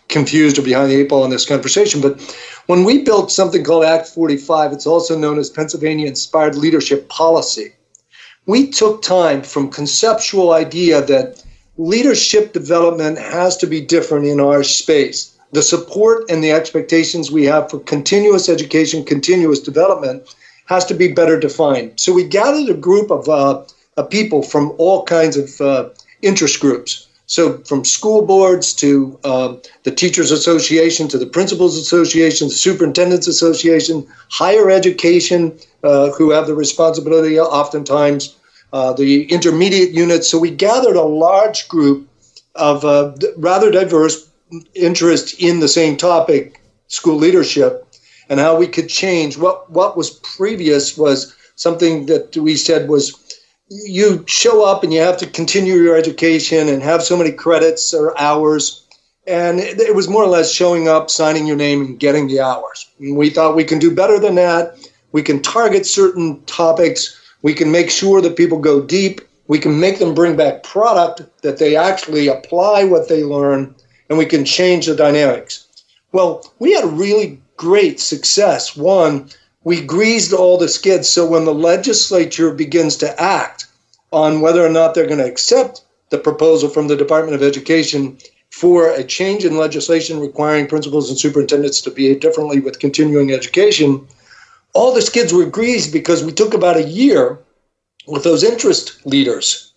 confused 0.07 0.57
or 0.57 0.63
behind 0.63 0.89
the 0.89 0.95
eight 0.95 1.09
ball 1.09 1.23
in 1.23 1.29
this 1.29 1.45
conversation. 1.45 2.01
But 2.01 2.19
when 2.65 2.83
we 2.83 3.03
built 3.03 3.31
something 3.31 3.63
called 3.63 3.85
Act 3.85 4.07
45, 4.07 4.71
it's 4.71 4.87
also 4.87 5.17
known 5.17 5.37
as 5.37 5.49
Pennsylvania 5.49 6.07
Inspired 6.07 6.55
Leadership 6.55 7.07
Policy. 7.09 7.73
We 8.47 8.71
took 8.71 9.01
time 9.03 9.43
from 9.43 9.69
conceptual 9.69 10.53
idea 10.53 11.01
that 11.05 11.43
leadership 11.77 12.53
development 12.53 13.17
has 13.19 13.55
to 13.57 13.67
be 13.67 13.81
different 13.81 14.25
in 14.25 14.39
our 14.39 14.63
space. 14.63 15.37
the 15.53 15.61
support 15.61 16.29
and 16.29 16.41
the 16.43 16.51
expectations 16.51 17.29
we 17.29 17.43
have 17.43 17.69
for 17.69 17.79
continuous 17.79 18.47
education, 18.47 19.03
continuous 19.03 19.59
development 19.59 20.33
has 20.71 20.85
to 20.85 20.93
be 20.93 21.11
better 21.11 21.37
defined. 21.37 21.99
So 21.99 22.13
we 22.13 22.23
gathered 22.23 22.69
a 22.69 22.79
group 22.87 23.11
of, 23.11 23.27
uh, 23.27 23.63
of 23.97 24.09
people 24.09 24.41
from 24.41 24.73
all 24.77 25.03
kinds 25.03 25.35
of 25.35 25.49
uh, 25.59 25.89
interest 26.21 26.61
groups. 26.61 27.07
So 27.25 27.57
from 27.69 27.83
school 27.83 28.21
boards 28.25 28.73
to 28.75 29.19
uh, 29.25 29.55
the 29.83 29.91
Teachers 29.91 30.31
Association 30.31 31.09
to 31.09 31.17
the 31.17 31.25
Principals 31.25 31.77
Association, 31.77 32.47
the 32.47 32.53
Superintendents 32.53 33.27
Association, 33.27 34.07
higher 34.29 34.69
education, 34.69 35.57
uh, 35.83 36.11
who 36.11 36.31
have 36.31 36.47
the 36.47 36.55
responsibility 36.55 37.37
oftentimes, 37.37 38.35
uh, 38.71 38.93
the 38.93 39.25
intermediate 39.25 39.91
units. 39.91 40.29
So 40.29 40.39
we 40.39 40.51
gathered 40.51 40.95
a 40.95 41.03
large 41.27 41.67
group 41.67 42.07
of 42.55 42.85
uh, 42.85 43.13
rather 43.35 43.71
diverse 43.71 44.29
interest 44.73 45.35
in 45.39 45.59
the 45.59 45.67
same 45.67 45.97
topic, 45.97 46.61
school 46.87 47.17
leadership, 47.17 47.90
and 48.31 48.39
how 48.39 48.55
we 48.55 48.65
could 48.65 48.87
change. 48.87 49.37
What 49.37 49.69
what 49.69 49.97
was 49.97 50.09
previous 50.09 50.97
was 50.97 51.35
something 51.55 52.05
that 52.07 52.35
we 52.37 52.55
said 52.55 52.87
was 52.89 53.03
you 53.69 54.23
show 54.25 54.65
up 54.65 54.83
and 54.83 54.93
you 54.93 55.01
have 55.01 55.17
to 55.17 55.27
continue 55.27 55.75
your 55.75 55.97
education 55.97 56.69
and 56.69 56.81
have 56.81 57.03
so 57.03 57.17
many 57.17 57.31
credits 57.31 57.93
or 57.93 58.17
hours. 58.17 58.87
And 59.27 59.59
it, 59.59 59.95
was 59.95 60.09
more 60.09 60.23
or 60.23 60.27
less 60.27 60.51
showing 60.51 60.87
up, 60.87 61.11
signing 61.11 61.45
your 61.45 61.55
name, 61.55 61.81
and 61.81 61.99
getting 61.99 62.27
the 62.27 62.39
hours. 62.39 62.89
And 62.99 63.15
we 63.15 63.29
thought 63.29 63.55
we 63.55 63.63
can 63.63 63.79
do 63.79 63.93
better 63.93 64.17
than 64.17 64.35
that. 64.35 64.75
We 65.11 65.21
can 65.21 65.41
target 65.41 65.85
certain 65.85 66.41
topics. 66.45 67.21
We 67.43 67.53
can 67.53 67.71
make 67.71 67.91
sure 67.91 68.19
that 68.21 68.35
people 68.35 68.57
go 68.57 68.81
deep. 68.81 69.21
We 69.47 69.59
can 69.59 69.79
make 69.79 69.99
them 69.99 70.15
bring 70.15 70.35
back 70.35 70.63
product 70.63 71.21
that 71.43 71.59
they 71.59 71.75
actually 71.75 72.27
apply 72.27 72.85
what 72.85 73.09
they 73.09 73.23
learn 73.23 73.75
and 74.09 74.17
we 74.17 74.25
can 74.25 74.43
change 74.43 74.87
the 74.87 74.95
dynamics. 74.95 75.67
Well, 76.11 76.51
we 76.59 76.73
had 76.73 76.83
a 76.83 76.87
really 76.87 77.39
great 77.61 77.99
success. 77.99 78.75
One, 78.75 79.29
we 79.63 79.81
greased 79.85 80.33
all 80.33 80.57
the 80.57 80.67
skids 80.67 81.07
so 81.07 81.27
when 81.27 81.45
the 81.45 81.53
legislature 81.53 82.51
begins 82.51 82.97
to 82.97 83.21
act 83.21 83.67
on 84.11 84.41
whether 84.41 84.65
or 84.65 84.69
not 84.69 84.95
they're 84.95 85.05
going 85.05 85.19
to 85.19 85.31
accept 85.31 85.83
the 86.09 86.17
proposal 86.17 86.69
from 86.69 86.87
the 86.87 86.95
Department 86.95 87.35
of 87.35 87.43
Education 87.43 88.17
for 88.49 88.89
a 88.89 89.03
change 89.03 89.45
in 89.45 89.57
legislation 89.57 90.19
requiring 90.19 90.65
principals 90.65 91.07
and 91.07 91.19
superintendents 91.19 91.81
to 91.81 91.91
behave 91.91 92.19
differently 92.19 92.59
with 92.59 92.79
continuing 92.79 93.31
education, 93.31 94.07
all 94.73 94.91
the 94.91 95.01
skids 95.03 95.31
were 95.31 95.45
greased 95.45 95.93
because 95.93 96.23
we 96.23 96.31
took 96.31 96.55
about 96.55 96.77
a 96.77 96.89
year 96.89 97.37
with 98.07 98.23
those 98.23 98.43
interest 98.43 99.05
leaders. 99.05 99.71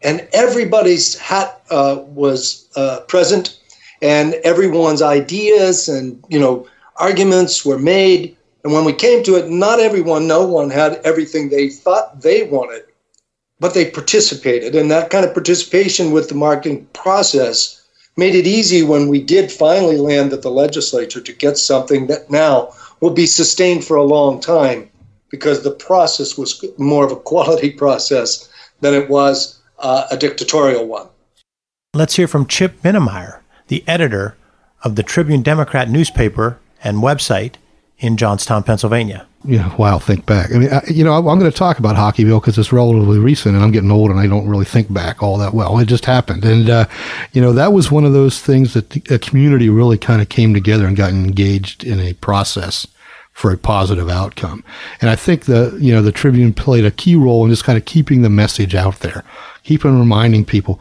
And 0.00 0.26
everybody's 0.32 1.18
hat 1.18 1.60
uh, 1.68 1.98
was 2.06 2.66
uh, 2.76 3.00
present 3.08 3.60
and 4.00 4.32
everyone's 4.42 5.02
ideas 5.02 5.86
and 5.86 6.24
you 6.30 6.40
know 6.40 6.66
arguments 7.00 7.64
were 7.64 7.78
made 7.78 8.36
and 8.62 8.72
when 8.72 8.84
we 8.84 8.92
came 8.92 9.22
to 9.22 9.36
it 9.36 9.48
not 9.48 9.80
everyone 9.80 10.26
no 10.26 10.46
one 10.46 10.70
had 10.70 11.00
everything 11.04 11.48
they 11.48 11.68
thought 11.68 12.20
they 12.20 12.42
wanted 12.44 12.82
but 13.58 13.74
they 13.74 13.90
participated 13.90 14.74
and 14.74 14.90
that 14.90 15.10
kind 15.10 15.24
of 15.24 15.34
participation 15.34 16.12
with 16.12 16.28
the 16.28 16.34
marketing 16.34 16.86
process 16.92 17.80
made 18.16 18.34
it 18.34 18.46
easy 18.46 18.82
when 18.82 19.08
we 19.08 19.22
did 19.22 19.50
finally 19.50 19.96
land 19.96 20.32
at 20.32 20.42
the 20.42 20.50
legislature 20.50 21.20
to 21.20 21.32
get 21.32 21.56
something 21.56 22.06
that 22.06 22.30
now 22.30 22.72
will 23.00 23.10
be 23.10 23.26
sustained 23.26 23.84
for 23.84 23.96
a 23.96 24.04
long 24.04 24.40
time 24.40 24.90
because 25.30 25.62
the 25.62 25.70
process 25.70 26.36
was 26.36 26.64
more 26.76 27.04
of 27.04 27.12
a 27.12 27.16
quality 27.16 27.70
process 27.82 28.48
than 28.80 28.94
it 28.94 29.08
was 29.08 29.58
uh, 29.78 30.06
a 30.10 30.16
dictatorial 30.16 30.86
one. 30.86 31.06
Let's 31.94 32.16
hear 32.16 32.28
from 32.28 32.46
Chip 32.46 32.82
Minemyer 32.82 33.40
the 33.68 33.84
editor 33.86 34.36
of 34.82 34.96
the 34.96 35.02
Tribune 35.02 35.42
Democrat 35.42 35.88
newspaper 35.88 36.58
and 36.82 36.98
website 36.98 37.54
in 37.98 38.16
Johnstown, 38.16 38.62
Pennsylvania. 38.62 39.26
Yeah, 39.44 39.74
wow, 39.76 39.98
think 39.98 40.26
back. 40.26 40.50
I 40.54 40.58
mean, 40.58 40.70
I, 40.70 40.82
you 40.86 41.02
know, 41.02 41.14
I'm 41.14 41.38
going 41.38 41.50
to 41.50 41.56
talk 41.56 41.78
about 41.78 41.96
Hockeyville 41.96 42.40
because 42.40 42.58
it's 42.58 42.72
relatively 42.72 43.18
recent 43.18 43.54
and 43.54 43.64
I'm 43.64 43.70
getting 43.70 43.90
old 43.90 44.10
and 44.10 44.20
I 44.20 44.26
don't 44.26 44.48
really 44.48 44.66
think 44.66 44.92
back 44.92 45.22
all 45.22 45.38
that 45.38 45.54
well. 45.54 45.78
It 45.78 45.86
just 45.86 46.04
happened. 46.04 46.44
And, 46.44 46.68
uh, 46.68 46.86
you 47.32 47.40
know, 47.40 47.52
that 47.54 47.72
was 47.72 47.90
one 47.90 48.04
of 48.04 48.12
those 48.12 48.40
things 48.40 48.74
that 48.74 48.90
the 48.90 49.18
community 49.18 49.70
really 49.70 49.96
kind 49.96 50.20
of 50.20 50.28
came 50.28 50.52
together 50.52 50.86
and 50.86 50.94
got 50.94 51.10
engaged 51.10 51.84
in 51.84 52.00
a 52.00 52.12
process 52.14 52.86
for 53.32 53.50
a 53.50 53.56
positive 53.56 54.10
outcome. 54.10 54.62
And 55.00 55.08
I 55.08 55.16
think 55.16 55.46
the, 55.46 55.74
you 55.80 55.94
know, 55.94 56.02
the 56.02 56.12
Tribune 56.12 56.52
played 56.52 56.84
a 56.84 56.90
key 56.90 57.14
role 57.14 57.42
in 57.44 57.50
just 57.50 57.64
kind 57.64 57.78
of 57.78 57.86
keeping 57.86 58.20
the 58.20 58.28
message 58.28 58.74
out 58.74 59.00
there, 59.00 59.24
keeping 59.62 59.98
reminding 59.98 60.44
people 60.44 60.78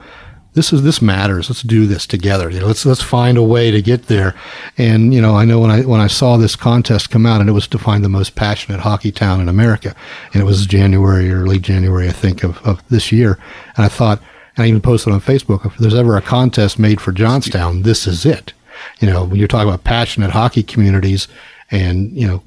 this 0.59 0.73
is 0.73 0.83
this 0.83 1.01
matters. 1.01 1.49
Let's 1.49 1.61
do 1.61 1.87
this 1.87 2.05
together. 2.05 2.49
You 2.49 2.59
know, 2.59 2.67
let's 2.67 2.85
let's 2.85 3.01
find 3.01 3.37
a 3.37 3.41
way 3.41 3.71
to 3.71 3.81
get 3.81 4.07
there. 4.07 4.35
And 4.77 5.13
you 5.13 5.21
know, 5.21 5.33
I 5.33 5.45
know 5.45 5.61
when 5.61 5.71
I 5.71 5.83
when 5.83 6.01
I 6.01 6.07
saw 6.07 6.35
this 6.35 6.57
contest 6.57 7.09
come 7.09 7.25
out, 7.25 7.39
and 7.39 7.49
it 7.49 7.53
was 7.53 7.65
to 7.69 7.77
find 7.77 8.03
the 8.03 8.09
most 8.09 8.35
passionate 8.35 8.81
hockey 8.81 9.09
town 9.09 9.39
in 9.39 9.47
America, 9.47 9.95
and 10.33 10.41
it 10.41 10.45
was 10.45 10.65
January, 10.65 11.31
early 11.31 11.59
January, 11.59 12.09
I 12.09 12.11
think, 12.11 12.43
of, 12.43 12.57
of 12.67 12.85
this 12.89 13.09
year. 13.09 13.39
And 13.77 13.85
I 13.85 13.87
thought, 13.87 14.21
and 14.57 14.65
I 14.65 14.67
even 14.67 14.81
posted 14.81 15.13
on 15.13 15.21
Facebook, 15.21 15.65
if 15.65 15.77
there's 15.77 15.95
ever 15.95 16.17
a 16.17 16.21
contest 16.21 16.77
made 16.77 16.99
for 16.99 17.13
Johnstown, 17.13 17.83
this 17.83 18.05
is 18.05 18.25
it. 18.25 18.51
You 18.99 19.09
know, 19.09 19.23
when 19.23 19.37
you're 19.39 19.47
talking 19.47 19.69
about 19.69 19.85
passionate 19.85 20.31
hockey 20.31 20.61
communities, 20.61 21.29
and 21.71 22.11
you 22.11 22.27
know, 22.27 22.43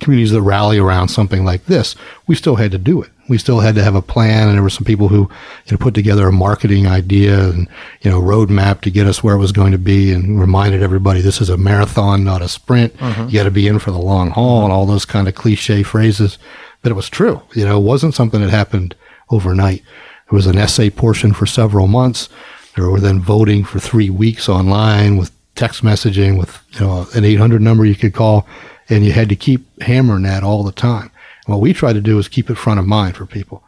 communities 0.00 0.30
that 0.30 0.42
rally 0.42 0.78
around 0.78 1.08
something 1.08 1.44
like 1.44 1.64
this, 1.66 1.96
we 2.28 2.36
still 2.36 2.54
had 2.54 2.70
to 2.70 2.78
do 2.78 3.02
it 3.02 3.10
we 3.32 3.38
still 3.38 3.60
had 3.60 3.74
to 3.74 3.82
have 3.82 3.94
a 3.94 4.02
plan 4.02 4.46
and 4.46 4.56
there 4.56 4.62
were 4.62 4.68
some 4.68 4.84
people 4.84 5.08
who 5.08 5.22
you 5.64 5.72
know, 5.72 5.78
put 5.78 5.94
together 5.94 6.28
a 6.28 6.32
marketing 6.32 6.86
idea 6.86 7.48
and 7.48 7.66
you 8.02 8.10
know 8.10 8.20
roadmap 8.20 8.82
to 8.82 8.90
get 8.90 9.06
us 9.06 9.24
where 9.24 9.34
it 9.34 9.38
was 9.38 9.52
going 9.52 9.72
to 9.72 9.78
be 9.78 10.12
and 10.12 10.38
reminded 10.38 10.82
everybody 10.82 11.22
this 11.22 11.40
is 11.40 11.48
a 11.48 11.56
marathon 11.56 12.22
not 12.22 12.42
a 12.42 12.48
sprint. 12.48 12.94
Mm-hmm. 12.98 13.28
you 13.28 13.38
got 13.38 13.44
to 13.44 13.50
be 13.50 13.66
in 13.66 13.78
for 13.78 13.90
the 13.90 13.98
long 13.98 14.30
haul 14.32 14.64
and 14.64 14.72
all 14.72 14.84
those 14.84 15.06
kind 15.06 15.28
of 15.28 15.34
cliche 15.34 15.82
phrases. 15.82 16.36
But 16.82 16.92
it 16.92 16.94
was 16.94 17.08
true 17.08 17.40
you 17.54 17.64
know 17.64 17.78
it 17.78 17.84
wasn't 17.84 18.14
something 18.14 18.42
that 18.42 18.50
happened 18.50 18.94
overnight. 19.30 19.82
There 20.28 20.36
was 20.36 20.46
an 20.46 20.58
essay 20.58 20.90
portion 20.90 21.32
for 21.32 21.46
several 21.46 21.86
months. 21.86 22.28
There 22.76 22.90
were 22.90 23.00
then 23.00 23.20
voting 23.20 23.64
for 23.64 23.78
three 23.78 24.10
weeks 24.10 24.46
online 24.46 25.16
with 25.16 25.32
text 25.54 25.82
messaging 25.82 26.38
with 26.38 26.62
you 26.72 26.80
know 26.80 27.06
an 27.14 27.24
800 27.24 27.62
number 27.62 27.86
you 27.86 27.94
could 27.94 28.12
call 28.12 28.46
and 28.88 29.06
you 29.06 29.12
had 29.12 29.28
to 29.30 29.36
keep 29.36 29.80
hammering 29.80 30.24
that 30.24 30.42
all 30.42 30.62
the 30.64 30.72
time 30.72 31.10
what 31.46 31.60
we 31.60 31.72
try 31.72 31.92
to 31.92 32.00
do 32.00 32.18
is 32.18 32.28
keep 32.28 32.50
it 32.50 32.54
front 32.54 32.80
of 32.80 32.86
mind 32.86 33.16
for 33.16 33.26
people. 33.26 33.62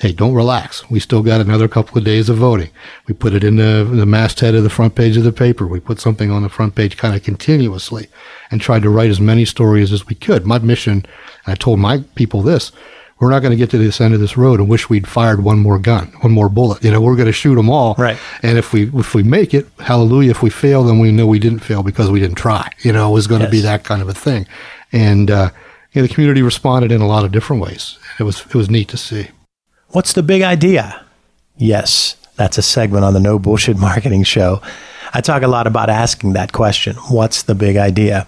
Hey, 0.00 0.12
don't 0.12 0.34
relax. 0.34 0.90
We 0.90 0.98
still 0.98 1.22
got 1.22 1.40
another 1.40 1.68
couple 1.68 1.96
of 1.96 2.04
days 2.04 2.28
of 2.28 2.38
voting. 2.38 2.70
We 3.06 3.14
put 3.14 3.34
it 3.34 3.44
in 3.44 3.56
the, 3.56 3.88
the 3.88 4.06
masthead 4.06 4.54
of 4.54 4.64
the 4.64 4.70
front 4.70 4.96
page 4.96 5.16
of 5.16 5.22
the 5.22 5.32
paper. 5.32 5.66
We 5.66 5.78
put 5.78 6.00
something 6.00 6.30
on 6.30 6.42
the 6.42 6.48
front 6.48 6.74
page 6.74 6.96
kind 6.96 7.14
of 7.14 7.22
continuously 7.22 8.08
and 8.50 8.60
tried 8.60 8.82
to 8.82 8.90
write 8.90 9.10
as 9.10 9.20
many 9.20 9.44
stories 9.44 9.92
as 9.92 10.06
we 10.06 10.16
could. 10.16 10.44
My 10.44 10.58
mission, 10.58 11.06
I 11.46 11.54
told 11.54 11.78
my 11.78 11.98
people 12.16 12.42
this, 12.42 12.72
we're 13.20 13.30
not 13.30 13.38
going 13.42 13.52
to 13.52 13.56
get 13.56 13.70
to 13.70 13.78
this 13.78 14.00
end 14.00 14.14
of 14.14 14.18
this 14.18 14.36
road 14.36 14.58
and 14.58 14.68
wish 14.68 14.90
we'd 14.90 15.06
fired 15.06 15.44
one 15.44 15.60
more 15.60 15.78
gun, 15.78 16.08
one 16.22 16.32
more 16.32 16.48
bullet. 16.48 16.82
You 16.82 16.90
know, 16.90 17.00
we're 17.00 17.14
going 17.14 17.26
to 17.26 17.32
shoot 17.32 17.54
them 17.54 17.70
all. 17.70 17.94
Right. 17.96 18.18
And 18.42 18.58
if 18.58 18.72
we 18.72 18.90
if 18.94 19.14
we 19.14 19.22
make 19.22 19.54
it, 19.54 19.68
hallelujah. 19.78 20.32
If 20.32 20.42
we 20.42 20.50
fail, 20.50 20.82
then 20.82 20.98
we 20.98 21.12
know 21.12 21.28
we 21.28 21.38
didn't 21.38 21.60
fail 21.60 21.84
because 21.84 22.10
we 22.10 22.18
didn't 22.18 22.34
try. 22.34 22.68
You 22.80 22.92
know, 22.92 23.10
it 23.10 23.14
was 23.14 23.28
going 23.28 23.42
yes. 23.42 23.48
to 23.48 23.52
be 23.52 23.60
that 23.60 23.84
kind 23.84 24.02
of 24.02 24.08
a 24.08 24.14
thing. 24.14 24.48
And 24.90 25.30
uh, 25.30 25.50
you 25.92 26.00
know, 26.00 26.06
the 26.06 26.14
community 26.14 26.42
responded 26.42 26.90
in 26.90 27.00
a 27.00 27.06
lot 27.06 27.24
of 27.24 27.32
different 27.32 27.62
ways. 27.62 27.98
It 28.18 28.24
was 28.24 28.40
it 28.40 28.54
was 28.54 28.70
neat 28.70 28.88
to 28.88 28.96
see. 28.96 29.28
What's 29.88 30.14
the 30.14 30.22
big 30.22 30.42
idea? 30.42 31.04
Yes, 31.56 32.16
that's 32.36 32.58
a 32.58 32.62
segment 32.62 33.04
on 33.04 33.12
the 33.12 33.20
No 33.20 33.38
Bullshit 33.38 33.76
Marketing 33.78 34.22
Show. 34.22 34.62
I 35.12 35.20
talk 35.20 35.42
a 35.42 35.48
lot 35.48 35.66
about 35.66 35.90
asking 35.90 36.32
that 36.32 36.52
question. 36.52 36.96
What's 37.10 37.42
the 37.42 37.54
big 37.54 37.76
idea? 37.76 38.26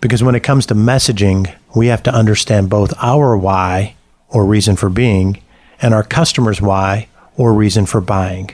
Because 0.00 0.22
when 0.22 0.36
it 0.36 0.44
comes 0.44 0.66
to 0.66 0.74
messaging, 0.74 1.52
we 1.74 1.88
have 1.88 2.02
to 2.04 2.14
understand 2.14 2.70
both 2.70 2.94
our 2.98 3.36
why 3.36 3.96
or 4.28 4.46
reason 4.46 4.76
for 4.76 4.88
being 4.88 5.42
and 5.82 5.92
our 5.92 6.04
customers' 6.04 6.62
why 6.62 7.08
or 7.36 7.52
reason 7.52 7.86
for 7.86 8.00
buying. 8.00 8.50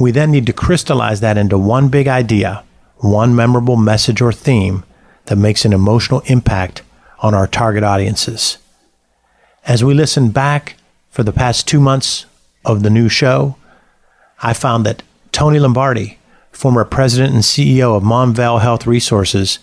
We 0.00 0.10
then 0.10 0.30
need 0.30 0.46
to 0.46 0.52
crystallize 0.52 1.20
that 1.20 1.38
into 1.38 1.56
one 1.56 1.88
big 1.88 2.08
idea, 2.08 2.64
one 2.96 3.36
memorable 3.36 3.76
message 3.76 4.20
or 4.20 4.32
theme 4.32 4.84
that 5.26 5.36
makes 5.36 5.64
an 5.64 5.72
emotional 5.72 6.20
impact 6.26 6.82
on 7.20 7.34
our 7.34 7.46
target 7.46 7.82
audiences. 7.82 8.58
As 9.66 9.84
we 9.84 9.94
listen 9.94 10.30
back 10.30 10.76
for 11.10 11.22
the 11.22 11.32
past 11.32 11.66
two 11.66 11.80
months 11.80 12.26
of 12.64 12.82
the 12.82 12.90
new 12.90 13.08
show, 13.08 13.56
I 14.42 14.52
found 14.52 14.86
that 14.86 15.02
Tony 15.32 15.58
Lombardi, 15.58 16.18
former 16.52 16.84
president 16.84 17.34
and 17.34 17.42
CEO 17.42 17.96
of 17.96 18.02
Monvale 18.02 18.60
Health 18.60 18.86
Resources 18.86 19.58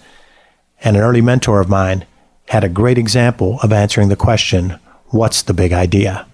and 0.81 0.95
an 0.95 1.03
early 1.03 1.21
mentor 1.21 1.61
of 1.61 1.69
mine, 1.69 2.05
had 2.49 2.63
a 2.63 2.69
great 2.69 2.97
example 2.97 3.59
of 3.63 3.73
answering 3.73 4.09
the 4.09 4.15
question, 4.15 4.79
What's 5.07 5.41
the 5.41 5.53
big 5.53 5.71
idea? 5.71 6.27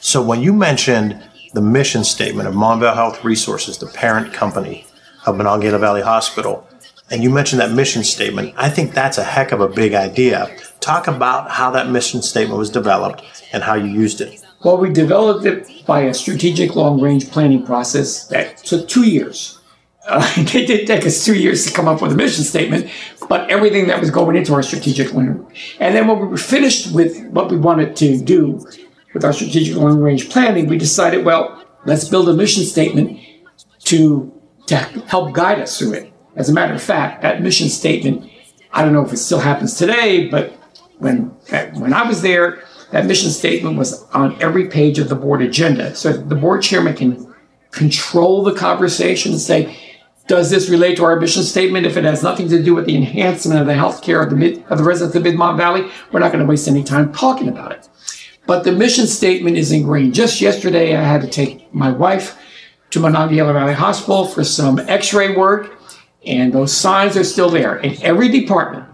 So, 0.00 0.20
when 0.20 0.40
you 0.40 0.52
mentioned 0.52 1.22
the 1.54 1.62
mission 1.62 2.04
statement 2.04 2.48
of 2.48 2.54
Monvale 2.54 2.94
Health 2.94 3.24
Resources, 3.24 3.78
the 3.78 3.86
parent 3.86 4.32
company 4.32 4.86
of 5.26 5.36
Monongahela 5.36 5.78
Valley 5.78 6.02
Hospital, 6.02 6.68
and 7.10 7.22
you 7.22 7.30
mentioned 7.30 7.60
that 7.60 7.72
mission 7.72 8.04
statement. 8.04 8.54
I 8.56 8.68
think 8.68 8.92
that's 8.92 9.18
a 9.18 9.24
heck 9.24 9.52
of 9.52 9.60
a 9.60 9.68
big 9.68 9.94
idea. 9.94 10.54
Talk 10.80 11.06
about 11.06 11.50
how 11.50 11.70
that 11.72 11.88
mission 11.88 12.22
statement 12.22 12.58
was 12.58 12.70
developed 12.70 13.22
and 13.52 13.62
how 13.62 13.74
you 13.74 13.86
used 13.86 14.20
it. 14.20 14.44
Well, 14.64 14.76
we 14.76 14.90
developed 14.90 15.46
it 15.46 15.86
by 15.86 16.00
a 16.00 16.14
strategic 16.14 16.74
long 16.74 17.00
range 17.00 17.30
planning 17.30 17.64
process 17.64 18.26
that 18.28 18.58
took 18.58 18.88
two 18.88 19.08
years. 19.08 19.60
Uh, 20.06 20.26
it 20.36 20.66
did 20.66 20.86
take 20.86 21.06
us 21.06 21.24
two 21.24 21.34
years 21.34 21.66
to 21.66 21.72
come 21.72 21.86
up 21.86 22.02
with 22.02 22.12
a 22.12 22.14
mission 22.14 22.44
statement, 22.44 22.90
but 23.28 23.48
everything 23.50 23.86
that 23.86 24.00
was 24.00 24.10
going 24.10 24.36
into 24.36 24.54
our 24.54 24.62
strategic 24.62 25.12
long 25.12 25.50
And 25.80 25.94
then 25.94 26.08
when 26.08 26.18
we 26.18 26.26
were 26.26 26.36
finished 26.36 26.92
with 26.92 27.24
what 27.28 27.50
we 27.50 27.56
wanted 27.56 27.94
to 27.96 28.18
do 28.18 28.66
with 29.14 29.24
our 29.24 29.32
strategic 29.32 29.76
long 29.76 30.00
range 30.00 30.28
planning, 30.28 30.66
we 30.66 30.76
decided, 30.78 31.24
well, 31.24 31.64
let's 31.84 32.08
build 32.08 32.28
a 32.28 32.34
mission 32.34 32.64
statement 32.64 33.20
to, 33.84 34.32
to 34.66 34.76
help 34.76 35.32
guide 35.32 35.60
us 35.60 35.78
through 35.78 35.92
it. 35.92 36.12
As 36.38 36.48
a 36.48 36.52
matter 36.52 36.72
of 36.72 36.82
fact, 36.82 37.22
that 37.22 37.42
mission 37.42 37.68
statement, 37.68 38.30
I 38.72 38.84
don't 38.84 38.92
know 38.92 39.04
if 39.04 39.12
it 39.12 39.16
still 39.16 39.40
happens 39.40 39.74
today, 39.74 40.28
but 40.28 40.52
when, 40.98 41.24
when 41.74 41.92
I 41.92 42.06
was 42.06 42.22
there, 42.22 42.62
that 42.92 43.06
mission 43.06 43.30
statement 43.30 43.76
was 43.76 44.04
on 44.10 44.40
every 44.40 44.68
page 44.68 45.00
of 45.00 45.08
the 45.08 45.16
board 45.16 45.42
agenda. 45.42 45.94
So 45.96 46.12
the 46.12 46.36
board 46.36 46.62
chairman 46.62 46.94
can 46.94 47.34
control 47.72 48.44
the 48.44 48.54
conversation 48.54 49.32
and 49.32 49.40
say, 49.40 49.76
does 50.28 50.48
this 50.50 50.68
relate 50.68 50.96
to 50.98 51.04
our 51.04 51.18
mission 51.18 51.42
statement? 51.42 51.86
If 51.86 51.96
it 51.96 52.04
has 52.04 52.22
nothing 52.22 52.48
to 52.50 52.62
do 52.62 52.74
with 52.74 52.86
the 52.86 52.94
enhancement 52.94 53.60
of 53.60 53.66
the 53.66 53.74
health 53.74 54.02
care 54.02 54.22
of 54.22 54.30
the, 54.30 54.62
of 54.70 54.78
the 54.78 54.84
residents 54.84 55.16
of 55.16 55.24
the 55.24 55.28
Mid-Mon 55.28 55.56
Valley, 55.56 55.90
we're 56.12 56.20
not 56.20 56.30
going 56.30 56.44
to 56.44 56.48
waste 56.48 56.68
any 56.68 56.84
time 56.84 57.12
talking 57.12 57.48
about 57.48 57.72
it. 57.72 57.88
But 58.46 58.62
the 58.62 58.72
mission 58.72 59.06
statement 59.06 59.56
is 59.56 59.72
ingrained. 59.72 60.14
Just 60.14 60.40
yesterday, 60.40 60.96
I 60.96 61.02
had 61.02 61.22
to 61.22 61.28
take 61.28 61.74
my 61.74 61.90
wife 61.90 62.38
to 62.90 63.00
Monongahela 63.00 63.52
Valley 63.52 63.74
Hospital 63.74 64.26
for 64.26 64.44
some 64.44 64.78
x-ray 64.78 65.34
work, 65.34 65.77
and 66.26 66.52
those 66.52 66.74
signs 66.74 67.16
are 67.16 67.24
still 67.24 67.50
there. 67.50 67.76
In 67.76 68.00
every 68.02 68.28
department, 68.28 68.86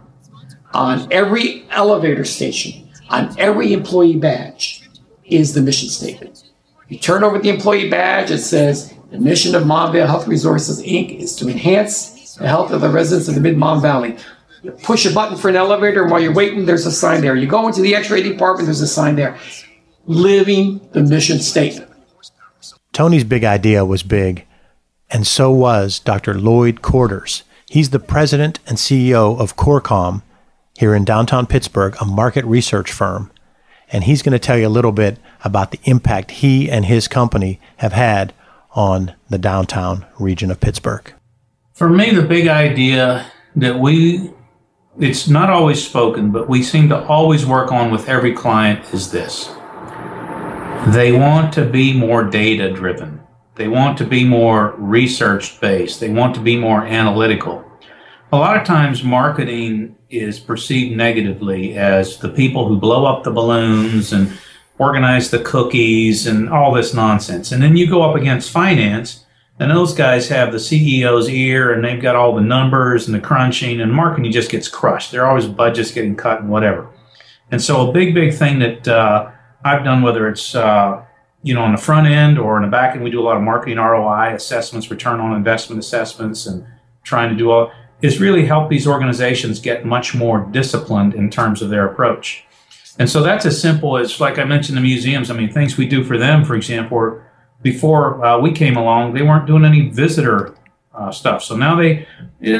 on 0.72 1.10
every 1.12 1.66
elevator 1.70 2.24
station, 2.24 2.88
on 3.08 3.34
every 3.38 3.72
employee 3.72 4.16
badge 4.16 4.88
is 5.24 5.54
the 5.54 5.62
mission 5.62 5.88
statement. 5.88 6.44
You 6.88 6.98
turn 6.98 7.24
over 7.24 7.38
the 7.38 7.48
employee 7.48 7.88
badge, 7.88 8.30
it 8.30 8.38
says, 8.38 8.92
the 9.10 9.18
mission 9.18 9.54
of 9.54 9.62
Monvale 9.62 10.06
Health 10.06 10.26
Resources, 10.26 10.82
Inc. 10.82 11.18
is 11.18 11.34
to 11.36 11.48
enhance 11.48 12.34
the 12.34 12.48
health 12.48 12.72
of 12.72 12.80
the 12.80 12.90
residents 12.90 13.28
of 13.28 13.34
the 13.34 13.40
Mid-Mon 13.40 13.80
Valley. 13.80 14.16
You 14.62 14.72
push 14.72 15.06
a 15.06 15.12
button 15.12 15.36
for 15.36 15.48
an 15.48 15.56
elevator, 15.56 16.02
and 16.02 16.10
while 16.10 16.20
you're 16.20 16.34
waiting, 16.34 16.66
there's 16.66 16.86
a 16.86 16.92
sign 16.92 17.20
there. 17.20 17.36
You 17.36 17.46
go 17.46 17.68
into 17.68 17.80
the 17.80 17.94
x-ray 17.94 18.22
department, 18.22 18.66
there's 18.66 18.80
a 18.80 18.88
sign 18.88 19.14
there. 19.14 19.38
Living 20.06 20.80
the 20.92 21.02
mission 21.02 21.38
statement. 21.38 21.90
Tony's 22.92 23.24
big 23.24 23.44
idea 23.44 23.84
was 23.84 24.02
big, 24.02 24.46
and 25.10 25.26
so 25.26 25.50
was 25.50 25.98
Dr. 25.98 26.34
Lloyd 26.34 26.82
Corder's. 26.82 27.42
He's 27.68 27.90
the 27.90 27.98
president 27.98 28.58
and 28.66 28.78
CEO 28.78 29.38
of 29.38 29.56
CorCom 29.56 30.22
here 30.78 30.94
in 30.94 31.04
downtown 31.04 31.46
Pittsburgh, 31.46 31.96
a 32.00 32.04
market 32.04 32.44
research 32.44 32.90
firm. 32.90 33.30
And 33.90 34.04
he's 34.04 34.22
going 34.22 34.32
to 34.32 34.38
tell 34.38 34.58
you 34.58 34.66
a 34.66 34.68
little 34.68 34.92
bit 34.92 35.18
about 35.44 35.70
the 35.70 35.80
impact 35.84 36.32
he 36.32 36.70
and 36.70 36.84
his 36.84 37.06
company 37.06 37.60
have 37.76 37.92
had 37.92 38.32
on 38.74 39.14
the 39.28 39.38
downtown 39.38 40.04
region 40.18 40.50
of 40.50 40.60
Pittsburgh? 40.60 41.12
For 41.72 41.88
me, 41.88 42.10
the 42.10 42.22
big 42.22 42.48
idea 42.48 43.30
that 43.56 43.78
we, 43.78 44.32
it's 44.98 45.28
not 45.28 45.50
always 45.50 45.84
spoken, 45.84 46.30
but 46.30 46.48
we 46.48 46.62
seem 46.62 46.88
to 46.88 47.04
always 47.06 47.46
work 47.46 47.72
on 47.72 47.90
with 47.90 48.08
every 48.08 48.32
client 48.32 48.92
is 48.92 49.10
this. 49.10 49.46
They 50.88 51.12
want 51.12 51.52
to 51.54 51.64
be 51.64 51.94
more 51.94 52.24
data 52.24 52.72
driven. 52.72 53.13
They 53.56 53.68
want 53.68 53.98
to 53.98 54.04
be 54.04 54.24
more 54.24 54.74
research 54.78 55.60
based. 55.60 56.00
They 56.00 56.10
want 56.10 56.34
to 56.34 56.40
be 56.40 56.56
more 56.56 56.84
analytical. 56.84 57.64
A 58.32 58.36
lot 58.36 58.56
of 58.56 58.66
times, 58.66 59.04
marketing 59.04 59.96
is 60.10 60.40
perceived 60.40 60.96
negatively 60.96 61.76
as 61.76 62.18
the 62.18 62.28
people 62.28 62.66
who 62.66 62.76
blow 62.76 63.04
up 63.04 63.22
the 63.22 63.30
balloons 63.30 64.12
and 64.12 64.36
organize 64.78 65.30
the 65.30 65.38
cookies 65.38 66.26
and 66.26 66.48
all 66.48 66.72
this 66.72 66.94
nonsense. 66.94 67.52
And 67.52 67.62
then 67.62 67.76
you 67.76 67.88
go 67.88 68.02
up 68.02 68.16
against 68.16 68.50
finance, 68.50 69.24
and 69.60 69.70
those 69.70 69.94
guys 69.94 70.28
have 70.28 70.50
the 70.50 70.58
CEO's 70.58 71.28
ear 71.28 71.72
and 71.72 71.84
they've 71.84 72.02
got 72.02 72.16
all 72.16 72.34
the 72.34 72.40
numbers 72.40 73.06
and 73.06 73.14
the 73.14 73.20
crunching, 73.20 73.80
and 73.80 73.92
marketing 73.92 74.32
just 74.32 74.50
gets 74.50 74.66
crushed. 74.66 75.12
There 75.12 75.22
are 75.22 75.28
always 75.28 75.46
budgets 75.46 75.92
getting 75.92 76.16
cut 76.16 76.40
and 76.40 76.50
whatever. 76.50 76.88
And 77.52 77.62
so, 77.62 77.88
a 77.88 77.92
big, 77.92 78.14
big 78.14 78.34
thing 78.34 78.58
that 78.58 78.88
uh, 78.88 79.30
I've 79.64 79.84
done, 79.84 80.02
whether 80.02 80.28
it's 80.28 80.56
uh, 80.56 81.04
you 81.44 81.54
know 81.54 81.62
on 81.62 81.72
the 81.72 81.80
front 81.80 82.08
end 82.08 82.38
or 82.38 82.56
in 82.56 82.62
the 82.62 82.68
back 82.68 82.94
end, 82.94 83.04
we 83.04 83.10
do 83.10 83.20
a 83.20 83.22
lot 83.22 83.36
of 83.36 83.42
marketing 83.42 83.78
ROI 83.78 84.34
assessments, 84.34 84.90
return 84.90 85.20
on 85.20 85.36
investment 85.36 85.78
assessments, 85.78 86.46
and 86.46 86.66
trying 87.04 87.30
to 87.30 87.36
do 87.36 87.50
all 87.52 87.70
is 88.02 88.20
really 88.20 88.44
help 88.44 88.68
these 88.68 88.86
organizations 88.86 89.60
get 89.60 89.86
much 89.86 90.14
more 90.14 90.40
disciplined 90.50 91.14
in 91.14 91.30
terms 91.30 91.62
of 91.62 91.70
their 91.70 91.86
approach. 91.86 92.44
And 92.98 93.08
so 93.08 93.22
that's 93.22 93.46
as 93.46 93.60
simple 93.60 93.96
as, 93.96 94.20
like 94.20 94.38
I 94.38 94.44
mentioned, 94.44 94.76
the 94.76 94.82
museums. 94.82 95.30
I 95.30 95.34
mean, 95.34 95.52
things 95.52 95.76
we 95.76 95.86
do 95.86 96.04
for 96.04 96.18
them, 96.18 96.44
for 96.44 96.54
example, 96.54 97.20
before 97.62 98.24
uh, 98.24 98.38
we 98.38 98.52
came 98.52 98.76
along, 98.76 99.14
they 99.14 99.22
weren't 99.22 99.46
doing 99.46 99.64
any 99.64 99.88
visitor 99.88 100.54
uh, 100.94 101.10
stuff. 101.10 101.42
So 101.42 101.56
now 101.56 101.76
they, 101.76 102.06
we 102.40 102.52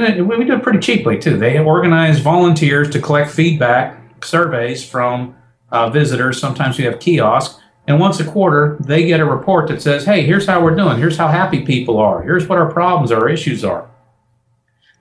do 0.45 0.55
it 0.55 0.63
pretty 0.63 0.81
cheaply 0.81 1.19
too. 1.19 1.37
They 1.37 1.59
organize 1.59 2.21
volunteers 2.21 2.91
to 2.91 3.01
collect 3.01 3.31
feedback 3.31 4.25
surveys 4.25 4.85
from 4.85 5.37
uh, 5.71 5.91
visitors. 5.91 6.41
Sometimes 6.41 6.79
we 6.79 6.85
have 6.85 6.99
kiosks. 6.99 7.61
And 7.87 8.01
once 8.01 8.19
a 8.19 8.25
quarter, 8.25 8.79
they 8.81 9.07
get 9.07 9.21
a 9.21 9.25
report 9.25 9.69
that 9.69 9.83
says, 9.83 10.05
hey, 10.05 10.25
here's 10.25 10.47
how 10.47 10.63
we're 10.63 10.75
doing. 10.75 10.99
Here's 10.99 11.19
how 11.19 11.29
happy 11.29 11.65
people 11.65 11.99
are. 11.99 12.23
Here's 12.23 12.49
what 12.49 12.59
our 12.59 12.73
problems 12.73 13.13
our 13.13 13.29
issues 13.29 13.63
are. 13.65 13.91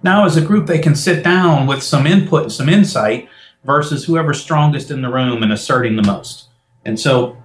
Now, 0.02 0.26
as 0.26 0.36
a 0.36 0.41
group, 0.41 0.67
they 0.67 0.80
can 0.80 0.96
sit 0.96 1.24
down 1.24 1.65
with 1.65 1.82
some 1.82 2.06
input 2.06 2.43
and 2.43 2.52
some 2.52 2.67
insight 2.67 3.30
versus 3.63 4.04
whoever's 4.04 4.41
strongest 4.41 4.91
in 4.91 5.02
the 5.02 5.10
room 5.10 5.43
and 5.43 5.54
asserting 5.54 5.96
the 5.96 6.04
most. 6.04 6.50
And 6.84 7.00
so 7.00 7.38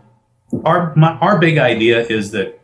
our 0.65 0.93
my, 0.97 1.13
our 1.19 1.39
big 1.39 1.59
idea 1.59 2.05
is 2.07 2.33
that 2.33 2.61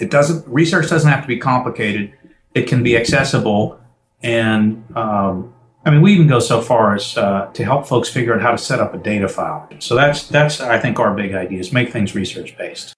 it 0.00 0.10
doesn't 0.10 0.46
research 0.48 0.90
doesn't 0.90 1.08
have 1.08 1.22
to 1.22 1.28
be 1.28 1.38
complicated. 1.38 2.12
It 2.54 2.66
can 2.66 2.82
be 2.82 2.96
accessible, 2.96 3.80
and 4.22 4.84
um, 4.96 5.53
I 5.84 5.90
mean 5.90 6.00
we 6.00 6.12
even 6.14 6.26
go 6.26 6.38
so 6.40 6.60
far 6.60 6.94
as 6.94 7.16
uh, 7.16 7.50
to 7.52 7.64
help 7.64 7.86
folks 7.86 8.08
figure 8.08 8.34
out 8.34 8.40
how 8.40 8.50
to 8.52 8.58
set 8.58 8.80
up 8.80 8.94
a 8.94 8.98
data 8.98 9.28
file. 9.28 9.68
So 9.78 9.94
that's 9.94 10.26
that's 10.28 10.60
I 10.60 10.78
think 10.78 10.98
our 10.98 11.14
big 11.14 11.34
idea 11.34 11.60
is 11.60 11.72
make 11.72 11.90
things 11.92 12.14
research 12.14 12.56
based. 12.56 12.94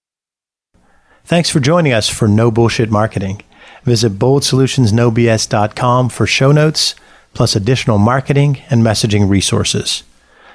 Thanks 1.25 1.49
for 1.49 1.59
joining 1.59 1.91
us 1.91 2.07
for 2.07 2.27
No 2.27 2.49
Bullshit 2.51 2.89
Marketing. 2.89 3.41
Visit 3.83 4.13
boldsolutionsnobs.com 4.13 6.09
for 6.09 6.25
show 6.25 6.51
notes 6.51 6.95
plus 7.33 7.55
additional 7.55 7.97
marketing 7.97 8.61
and 8.69 8.81
messaging 8.81 9.29
resources. 9.29 10.03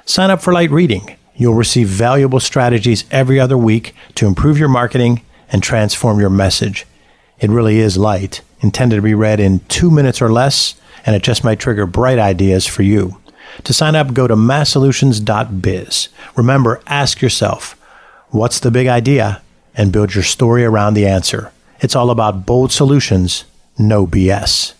Sign 0.05 0.29
up 0.29 0.41
for 0.41 0.51
light 0.51 0.71
reading. 0.71 1.15
You'll 1.35 1.53
receive 1.53 1.87
valuable 1.87 2.39
strategies 2.39 3.05
every 3.09 3.39
other 3.39 3.57
week 3.57 3.95
to 4.15 4.27
improve 4.27 4.57
your 4.57 4.67
marketing 4.67 5.21
and 5.51 5.63
transform 5.63 6.19
your 6.19 6.29
message. 6.29 6.85
It 7.39 7.49
really 7.49 7.79
is 7.79 7.97
light, 7.97 8.41
intended 8.63 8.95
to 8.95 9.01
be 9.01 9.13
read 9.13 9.39
in 9.39 9.59
two 9.67 9.91
minutes 9.91 10.21
or 10.21 10.31
less, 10.31 10.73
and 11.05 11.15
it 11.15 11.21
just 11.21 11.43
might 11.43 11.59
trigger 11.59 11.85
bright 11.85 12.17
ideas 12.17 12.65
for 12.65 12.81
you. 12.81 13.19
To 13.65 13.73
sign 13.73 13.95
up, 13.95 14.13
go 14.13 14.25
to 14.25 14.35
masssolutions.biz. 14.35 16.09
Remember, 16.35 16.81
ask 16.87 17.21
yourself, 17.21 17.79
what's 18.29 18.59
the 18.59 18.71
big 18.71 18.87
idea? 18.87 19.41
And 19.75 19.91
build 19.91 20.15
your 20.15 20.23
story 20.23 20.63
around 20.63 20.93
the 20.93 21.05
answer. 21.05 21.51
It's 21.81 21.95
all 21.95 22.09
about 22.09 22.45
bold 22.45 22.71
solutions, 22.71 23.43
no 23.77 24.07
BS. 24.07 24.73